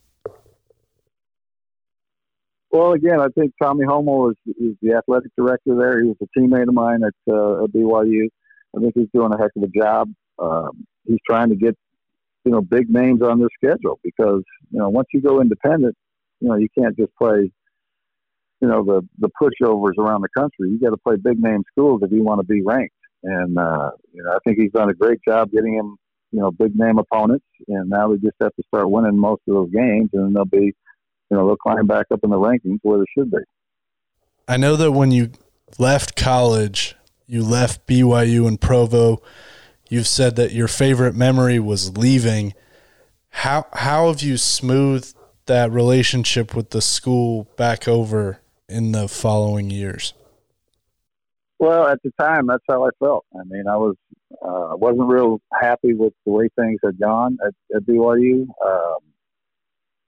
[2.70, 6.02] Well, again, I think Tommy Holmoe is, is the athletic director there.
[6.02, 8.30] He was a teammate of mine at, uh, at BYU.
[8.76, 10.10] I think he's doing a heck of a job.
[10.40, 11.76] Um, he's trying to get
[12.46, 15.96] you know big names on their schedule because you know once you go independent,
[16.40, 17.52] you know you can't just play
[18.62, 20.70] you know the the pushovers around the country.
[20.70, 22.94] You got to play big name schools if you want to be ranked.
[23.24, 25.98] And uh, you know I think he's done a great job getting him
[26.32, 29.54] you know big name opponents, and now they just have to start winning most of
[29.54, 30.74] those games, and they'll be
[31.30, 33.38] you know they'll climb back up in the rankings where they should be.
[34.48, 35.32] I know that when you
[35.78, 36.96] left college,
[37.26, 39.22] you left BYU and Provo.
[39.90, 42.54] You've said that your favorite memory was leaving.
[43.30, 49.70] How how have you smoothed that relationship with the school back over in the following
[49.70, 50.14] years?
[51.60, 53.26] Well, at the time, that's how I felt.
[53.34, 53.96] I mean, I was
[54.42, 58.46] uh, wasn't real happy with the way things had gone at, at BYU.
[58.66, 58.98] Um,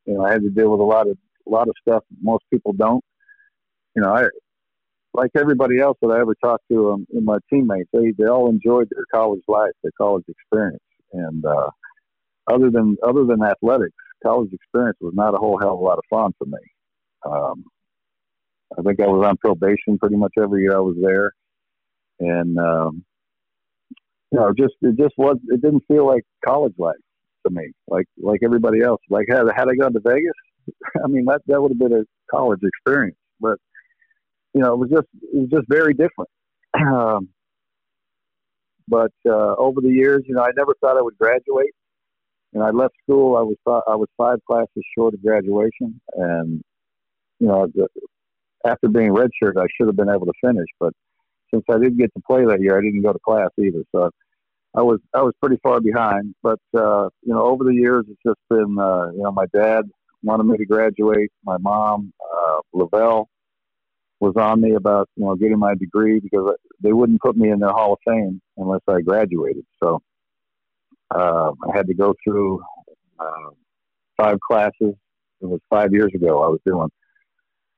[0.05, 2.43] you know, I had to deal with a lot of a lot of stuff most
[2.51, 3.03] people don't.
[3.95, 4.25] You know, I
[5.13, 8.49] like everybody else that I ever talked to, um, in my teammates, they they all
[8.49, 11.69] enjoyed their college life, their college experience, and uh,
[12.51, 15.97] other than other than athletics, college experience was not a whole hell of a lot
[15.97, 16.59] of fun for me.
[17.25, 17.63] Um,
[18.77, 21.31] I think I was on probation pretty much every year I was there,
[22.19, 23.03] and um,
[24.31, 26.95] you know, just it just was it didn't feel like college life
[27.47, 29.01] to me, like like everybody else.
[29.09, 30.33] Like had had I gone to Vegas,
[31.03, 33.57] I mean that that would have been a college experience, but
[34.53, 36.29] you know, it was just it was just very different.
[36.79, 37.29] Um,
[38.87, 41.73] but uh, over the years, you know, I never thought I would graduate.
[42.53, 43.37] And I left school.
[43.37, 43.57] I was
[43.87, 46.63] I was five classes short of graduation, and
[47.39, 47.67] you know,
[48.65, 50.67] after being redshirted, I should have been able to finish.
[50.79, 50.93] But
[51.53, 53.83] since I didn't get to play that year, I didn't go to class either.
[53.91, 54.09] So
[54.75, 56.33] I was I was pretty far behind.
[56.41, 59.85] But uh, you know, over the years, it's just been uh, you know, my dad
[60.23, 61.31] wanted me to graduate.
[61.43, 63.25] My mom, uh, LaVell,
[64.19, 67.59] was on me about you know getting my degree because they wouldn't put me in
[67.59, 69.65] their Hall of Fame unless I graduated.
[69.81, 70.01] So
[71.13, 72.61] uh, I had to go through
[73.19, 73.49] uh,
[74.17, 74.95] five classes.
[75.41, 76.43] It was five years ago.
[76.43, 76.89] I was doing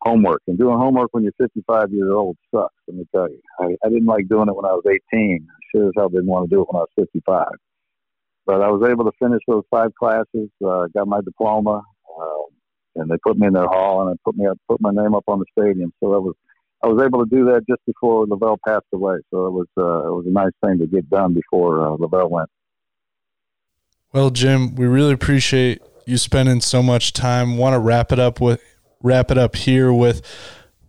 [0.02, 2.74] homework, and doing homework when you're 55 years old sucks.
[2.88, 5.48] Let me tell you, I, I didn't like doing it when I was 18.
[5.48, 7.48] I sure as hell didn't want to do it when I was 55.
[8.48, 10.50] But I was able to finish those five classes.
[10.66, 11.84] Uh, got my diploma,
[12.20, 12.44] uh,
[12.96, 15.16] and they put me in their hall, and I put me up, put my name
[15.16, 15.94] up on the stadium.
[16.00, 16.36] So that was
[16.84, 19.18] I was able to do that just before LaVell passed away.
[19.30, 22.30] So it was uh, it was a nice thing to get done before uh, LaVell
[22.30, 22.50] went.
[24.14, 27.58] Well, Jim, we really appreciate you spending so much time.
[27.58, 28.62] Want to wrap it up with
[29.02, 30.22] wrap it up here with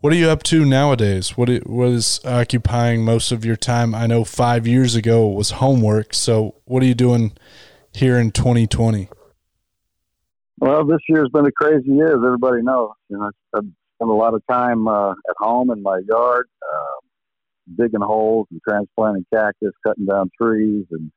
[0.01, 1.37] what are you up to nowadays?
[1.37, 3.95] What what is occupying most of your time?
[3.95, 6.15] I know five years ago it was homework.
[6.15, 7.33] So what are you doing
[7.93, 9.09] here in 2020?
[10.63, 12.91] Well, this year's been a crazy year, as everybody knows.
[13.09, 17.01] You know, I've spent a lot of time uh, at home in my yard, uh,
[17.77, 21.11] digging holes and transplanting cactus, cutting down trees, and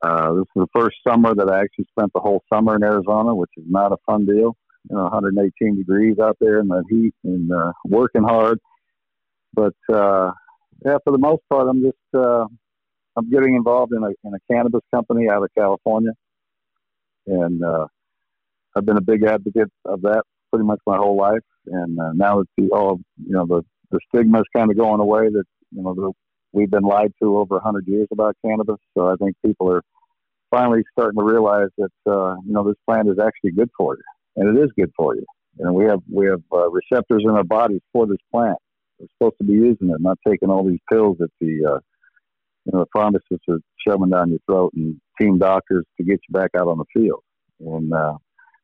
[0.00, 3.34] uh, this is the first summer that I actually spent the whole summer in Arizona,
[3.34, 4.56] which is not a fun deal.
[4.88, 8.60] You know, 118 degrees out there in the heat and uh, working hard.
[9.52, 10.32] But uh,
[10.86, 12.46] yeah, for the most part, I'm just uh,
[13.14, 16.12] I'm getting involved in a in a cannabis company out of California,
[17.26, 17.88] and uh,
[18.74, 21.42] I've been a big advocate of that pretty much my whole life.
[21.66, 25.00] And uh, now it's the all you know the the stigma is kind of going
[25.00, 26.12] away that you know the,
[26.52, 28.76] we've been lied to over a hundred years about cannabis.
[28.96, 29.82] So I think people are
[30.50, 34.02] finally starting to realize that uh, you know this plant is actually good for you,
[34.36, 35.24] and it is good for you.
[35.58, 38.58] And we have we have uh, receptors in our bodies for this plant.
[38.98, 41.80] We're supposed to be using it, not taking all these pills that the uh,
[42.64, 46.32] you know the pharmacists are shoving down your throat and team doctors to get you
[46.32, 47.22] back out on the field.
[47.60, 48.18] And uh,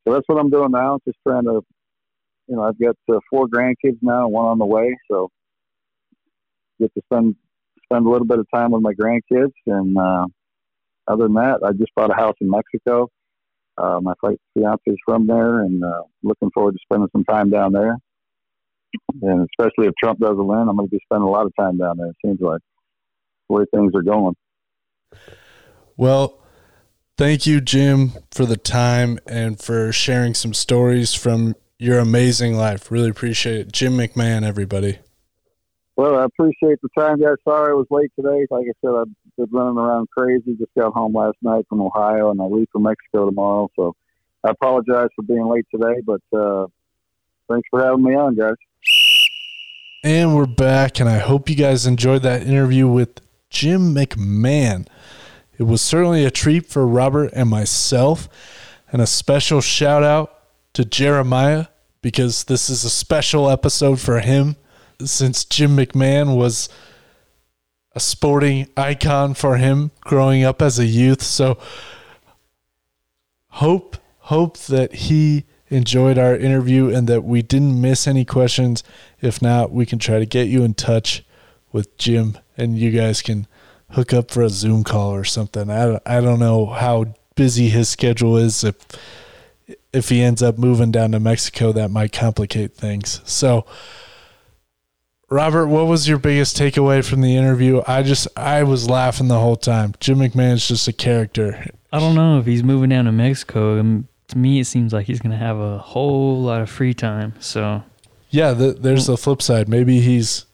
[0.07, 0.99] so that's what I'm doing now.
[1.07, 1.63] Just trying to,
[2.49, 4.97] you know, I've got uh, four grandkids now, one on the way.
[5.11, 5.31] So
[6.81, 7.37] get to spend
[7.85, 9.53] spend a little bit of time with my grandkids.
[9.67, 10.27] And uh,
[11.09, 13.09] other than that, I just bought a house in Mexico.
[13.77, 14.13] Uh, my
[14.55, 17.97] fiance is from there, and uh, looking forward to spending some time down there.
[19.23, 21.79] And especially if Trump doesn't win, I'm going to be spending a lot of time
[21.79, 22.09] down there.
[22.09, 22.61] It seems like
[23.49, 24.35] the way things are going.
[25.97, 26.40] Well,
[27.21, 32.91] thank you, Jim, for the time and for sharing some stories from your amazing life.
[32.91, 33.73] Really appreciate it.
[33.73, 35.01] Jim McMahon, everybody.
[35.97, 37.35] Well, I appreciate the time, guys.
[37.47, 38.47] Sorry I was late today.
[38.51, 40.57] Like I said, I've been running around crazy.
[40.57, 43.71] Just got home last night from Ohio, and I leave for Mexico tomorrow.
[43.77, 43.95] So
[44.43, 46.69] I apologize for being late today, but uh,
[47.51, 48.55] thanks for having me on, guys.
[50.03, 54.87] And we're back, and I hope you guys enjoyed that interview with Jim McMahon.
[55.61, 58.31] It was certainly a treat for Robert and myself,
[58.91, 60.43] and a special shout out
[60.73, 61.67] to Jeremiah
[62.01, 64.57] because this is a special episode for him
[65.05, 66.71] since Jim McMahon was
[67.95, 71.21] a sporting icon for him growing up as a youth.
[71.21, 71.59] So
[73.49, 78.83] hope hope that he enjoyed our interview and that we didn't miss any questions.
[79.21, 81.23] If not, we can try to get you in touch
[81.71, 83.47] with Jim and you guys can
[83.93, 85.71] hook up for a Zoom call or something.
[85.71, 88.77] I don't, I don't know how busy his schedule is if
[89.93, 93.21] if he ends up moving down to Mexico that might complicate things.
[93.25, 93.67] So
[95.29, 97.83] Robert, what was your biggest takeaway from the interview?
[97.87, 99.95] I just I was laughing the whole time.
[100.01, 101.67] Jim McMahon's just a character.
[101.93, 103.79] I don't know if he's moving down to Mexico.
[103.79, 106.95] Um, to me, it seems like he's going to have a whole lot of free
[106.95, 107.35] time.
[107.41, 107.83] So,
[108.31, 109.69] yeah, the, there's the flip side.
[109.69, 110.47] Maybe he's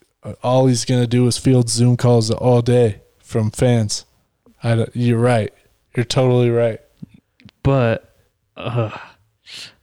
[0.42, 4.06] all he's going to do is field Zoom calls all day from fans.
[4.62, 5.52] I, you're right.
[5.96, 6.80] You're totally right.
[7.64, 8.14] But
[8.56, 8.96] uh,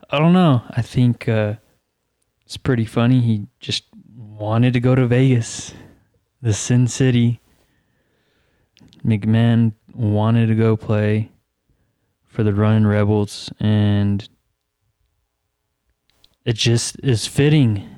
[0.09, 0.63] I don't know.
[0.69, 1.55] I think uh,
[2.45, 3.19] it's pretty funny.
[3.19, 3.83] He just
[4.15, 5.73] wanted to go to Vegas,
[6.41, 7.41] the Sin City.
[9.05, 11.29] McMahon wanted to go play
[12.23, 14.27] for the Running Rebels, and
[16.45, 17.89] it just is fitting.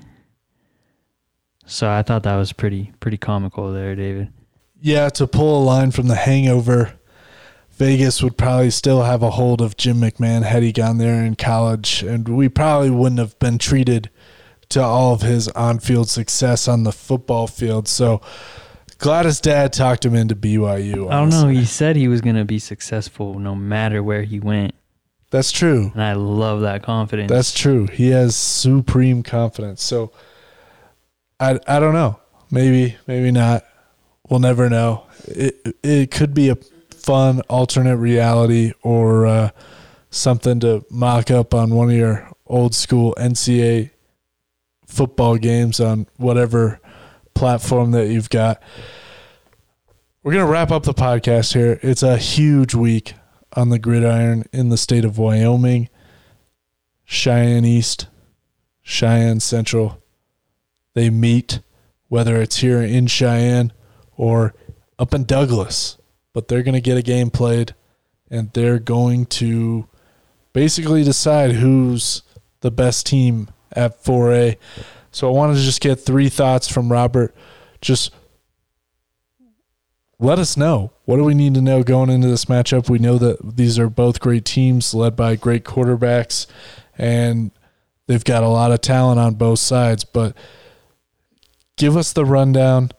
[1.67, 4.33] So I thought that was pretty pretty comical there, David.
[4.85, 6.93] Yeah, to pull a line from The Hangover,
[7.71, 11.37] Vegas would probably still have a hold of Jim McMahon had he gone there in
[11.37, 14.11] college, and we probably wouldn't have been treated
[14.69, 17.87] to all of his on field success on the football field.
[17.87, 18.21] So
[18.99, 21.09] glad his dad talked him into BYU.
[21.09, 21.09] Honestly.
[21.09, 21.47] I don't know.
[21.47, 24.75] He said he was going to be successful no matter where he went.
[25.31, 25.89] That's true.
[25.95, 27.31] And I love that confidence.
[27.31, 27.87] That's true.
[27.87, 29.81] He has supreme confidence.
[29.81, 30.11] So
[31.39, 32.19] I I don't know.
[32.51, 33.65] Maybe maybe not.
[34.29, 35.05] We'll never know.
[35.25, 36.57] It it could be a
[37.05, 39.49] fun alternate reality or uh,
[40.09, 43.91] something to mock up on one of your old school NCAA
[44.87, 46.79] football games on whatever
[47.35, 48.61] platform that you've got.
[50.23, 51.79] We're going to wrap up the podcast here.
[51.83, 53.13] It's a huge week
[53.53, 55.89] on the gridiron in the state of Wyoming.
[57.03, 58.07] Cheyenne East,
[58.81, 60.01] Cheyenne Central.
[60.95, 61.59] They meet,
[62.07, 63.71] whether it's here in Cheyenne
[64.17, 64.53] or
[64.97, 65.97] up in Douglas,
[66.33, 67.73] but they're going to get a game played
[68.29, 69.87] and they're going to
[70.53, 72.23] basically decide who's
[72.61, 74.57] the best team at 4A.
[75.11, 77.35] So I wanted to just get three thoughts from Robert.
[77.81, 78.11] Just
[80.19, 80.91] let us know.
[81.05, 82.89] What do we need to know going into this matchup?
[82.89, 86.47] We know that these are both great teams led by great quarterbacks,
[86.97, 87.51] and
[88.07, 90.03] they've got a lot of talent on both sides.
[90.03, 90.35] But
[91.77, 92.91] give us the rundown,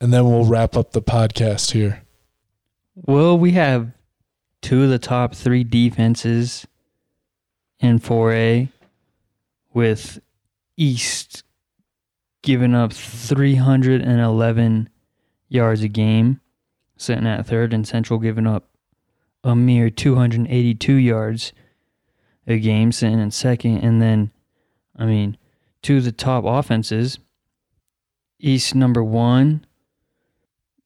[0.00, 2.02] and then we'll wrap up the podcast here.
[2.94, 3.92] Well, we have
[4.62, 6.66] two of the top three defenses
[7.78, 8.68] in 4A
[9.72, 10.20] with
[10.76, 11.44] East
[12.42, 14.88] giving up 311
[15.48, 16.40] yards a game,
[16.96, 18.68] sitting at third, and Central giving up
[19.44, 21.52] a mere 282 yards
[22.46, 23.78] a game, sitting in second.
[23.78, 24.30] And then,
[24.96, 25.36] I mean,
[25.82, 27.18] two of the top offenses,
[28.38, 29.66] East number one,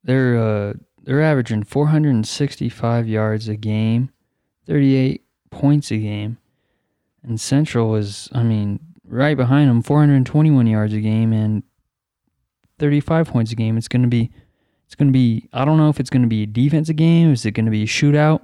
[0.04, 4.10] they're uh, they're averaging 465 yards a game,
[4.66, 6.38] 38 points a game.
[7.22, 11.62] And Central was, I mean, right behind them, 421 yards a game and
[12.78, 13.76] 35 points a game.
[13.76, 14.30] It's going to be,
[14.86, 17.32] it's going to be, I don't know if it's going to be a defensive game.
[17.32, 18.42] Is it going to be a shootout?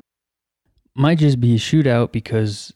[0.95, 2.73] Might just be a shootout because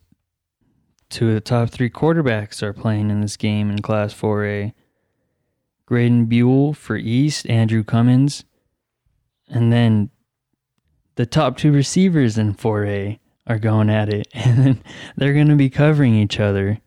[1.10, 4.72] two of the top three quarterbacks are playing in this game in Class 4A.
[5.86, 8.44] Graydon Buell for East, Andrew Cummins,
[9.54, 10.10] and then
[11.14, 14.84] the top two receivers in 4A are going at it, and then
[15.16, 16.80] they're going to be covering each other.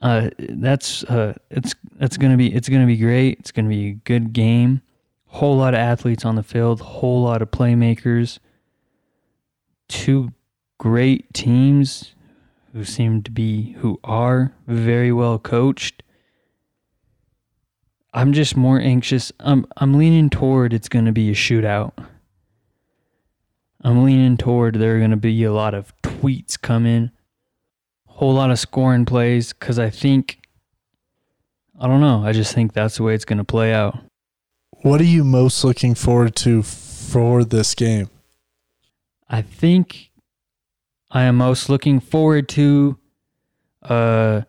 [0.00, 3.38] Uh, that's uh, it's it's gonna be it's gonna be great.
[3.38, 4.82] It's gonna be a good game.
[5.26, 6.80] Whole lot of athletes on the field.
[6.80, 8.40] Whole lot of playmakers.
[9.86, 10.32] Two
[10.78, 12.16] great teams
[12.72, 16.02] who seem to be who are very well coached.
[18.12, 19.32] I'm just more anxious.
[19.40, 21.92] I'm I'm leaning toward it's going to be a shootout.
[23.82, 27.10] I'm leaning toward there are going to be a lot of tweets coming,
[28.06, 30.38] whole lot of scoring plays cuz I think
[31.80, 33.98] I don't know, I just think that's the way it's going to play out.
[34.82, 38.08] What are you most looking forward to for this game?
[39.28, 40.10] I think
[41.10, 42.98] I am most looking forward to
[43.82, 44.42] uh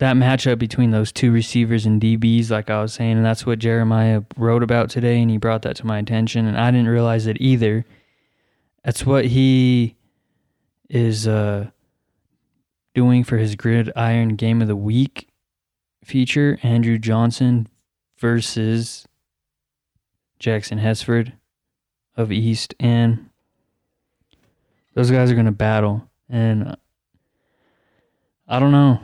[0.00, 3.58] that matchup between those two receivers and DBs, like I was saying, and that's what
[3.58, 7.26] Jeremiah wrote about today, and he brought that to my attention, and I didn't realize
[7.26, 7.84] it either.
[8.82, 9.96] That's what he
[10.88, 11.68] is uh,
[12.94, 15.28] doing for his Gridiron Game of the Week
[16.02, 16.58] feature.
[16.62, 17.68] Andrew Johnson
[18.18, 19.06] versus
[20.38, 21.34] Jackson Hesford
[22.16, 23.28] of East, and
[24.94, 26.74] those guys are going to battle, and
[28.48, 28.98] I don't know.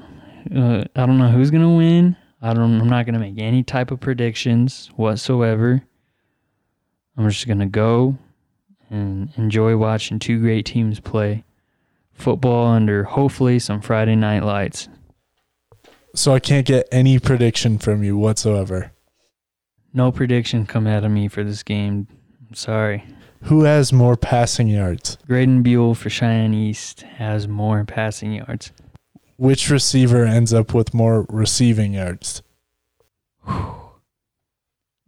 [0.54, 2.16] Uh, I don't know who's gonna win.
[2.42, 2.80] I don't.
[2.80, 5.82] I'm not gonna make any type of predictions whatsoever.
[7.16, 8.18] I'm just gonna go
[8.90, 11.44] and enjoy watching two great teams play
[12.12, 14.88] football under hopefully some Friday night lights.
[16.14, 18.92] So I can't get any prediction from you whatsoever.
[19.92, 22.08] No prediction come out of me for this game.
[22.48, 23.04] I'm sorry.
[23.42, 25.18] Who has more passing yards?
[25.26, 28.72] Graydon Buell for Cheyenne East has more passing yards.
[29.36, 32.42] Which receiver ends up with more receiving yards?
[33.46, 33.64] I'm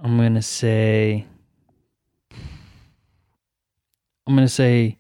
[0.01, 1.27] gonna say.
[4.27, 4.99] I'm gonna say.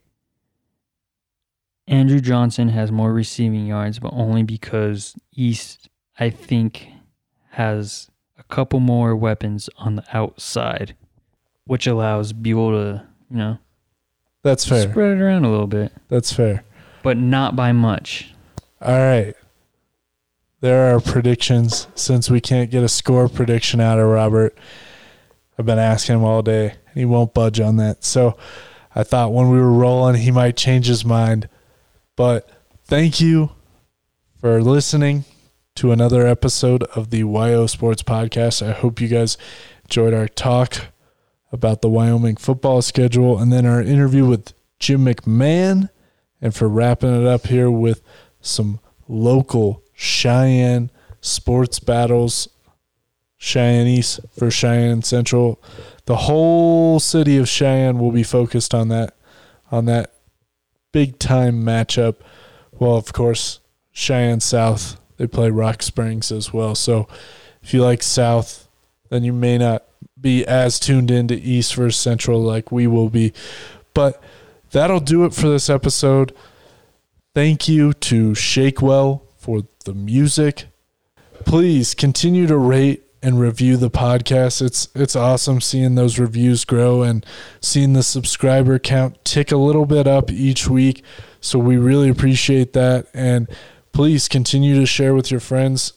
[1.87, 6.89] Andrew Johnson has more receiving yards, but only because East, I think,
[7.53, 10.95] has a couple more weapons on the outside,
[11.65, 13.59] which allows Buell to, you know,
[14.43, 14.91] That's fair.
[14.91, 16.63] spread it around a little bit, That's fair.
[17.03, 18.35] but not by much.
[18.81, 19.35] All right.
[20.61, 21.89] There are predictions.
[21.95, 24.57] Since we can't get a score prediction out of Robert,
[25.59, 28.05] I've been asking him all day, and he won't budge on that.
[28.05, 28.37] So
[28.95, 31.49] I thought when we were rolling, he might change his mind.
[32.17, 32.49] But
[32.85, 33.51] thank you
[34.41, 35.25] for listening
[35.77, 38.67] to another episode of the WyoSports Podcast.
[38.67, 39.39] I hope you guys
[39.85, 40.87] enjoyed our talk
[41.53, 45.91] about the Wyoming football schedule and then our interview with Jim McMahon.
[46.41, 48.03] And for wrapping it up here with
[48.49, 50.91] some local Cheyenne
[51.21, 52.49] sports battles.
[53.37, 55.63] Cheyenne East for Cheyenne Central.
[56.07, 59.15] The whole city of Cheyenne will be focused on that
[59.71, 60.13] on that
[60.93, 62.17] big time matchup.
[62.79, 63.61] Well, of course,
[63.93, 66.75] Cheyenne South, they play Rock Springs as well.
[66.75, 67.09] So
[67.63, 68.69] if you like South,
[69.11, 69.85] then you may not
[70.21, 73.33] be as tuned into East versus Central like we will be.
[73.95, 74.23] But
[74.71, 76.35] that'll do it for this episode.
[77.39, 80.67] Thank you to Shakewell for the music.
[81.45, 84.61] Please continue to rate and review the podcast.
[84.61, 87.25] It's it's awesome seeing those reviews grow and
[87.61, 91.05] seeing the subscriber count tick a little bit up each week.
[91.41, 93.47] So we really appreciate that and
[93.93, 95.93] please continue to share with your friends.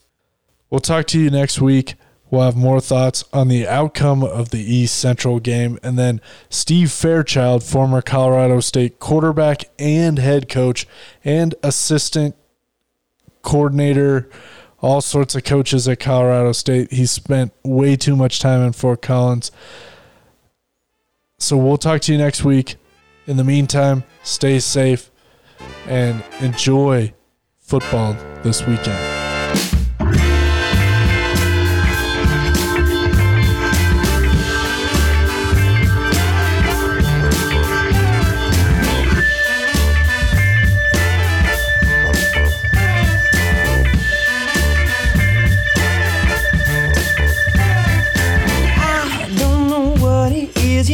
[0.69, 1.95] We'll talk to you next week.
[2.31, 5.77] We'll have more thoughts on the outcome of the East Central game.
[5.83, 10.87] And then Steve Fairchild, former Colorado State quarterback and head coach
[11.25, 12.35] and assistant
[13.41, 14.29] coordinator,
[14.79, 16.93] all sorts of coaches at Colorado State.
[16.93, 19.51] He spent way too much time in Fort Collins.
[21.37, 22.77] So we'll talk to you next week.
[23.27, 25.11] In the meantime, stay safe
[25.85, 27.13] and enjoy
[27.59, 29.20] football this weekend.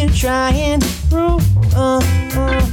[0.07, 1.99] you trying to prove uh,
[2.35, 2.65] uh,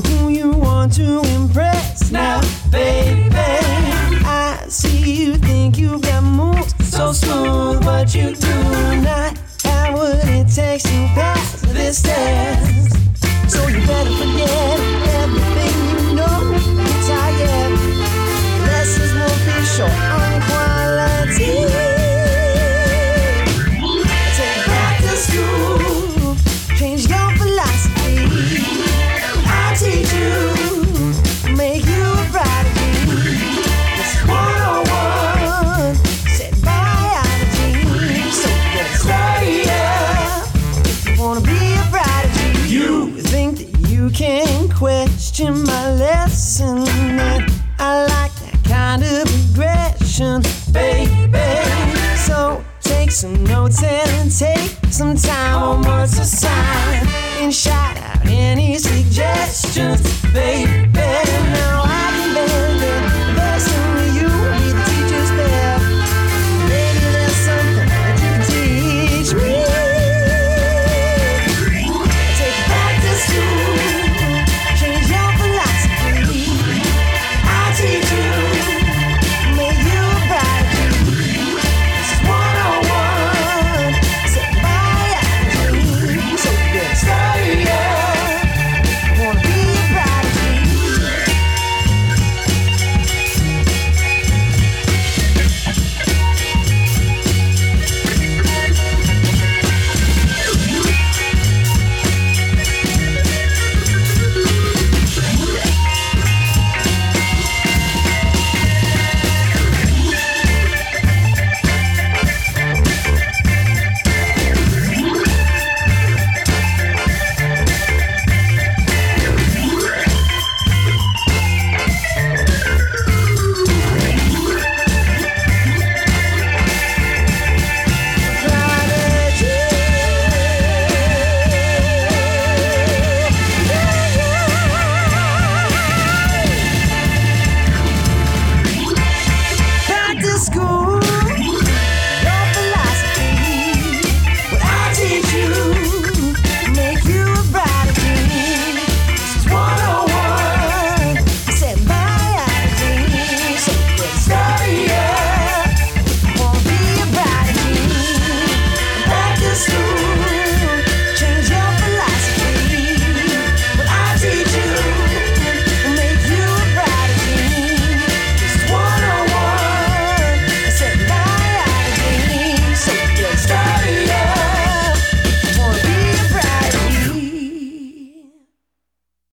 [0.00, 3.30] who you want to impress now baby?
[3.34, 8.54] I see you think you've got moves so smooth, but you do
[9.02, 13.50] not have what it takes to pass this test.
[13.50, 15.09] So you better forget.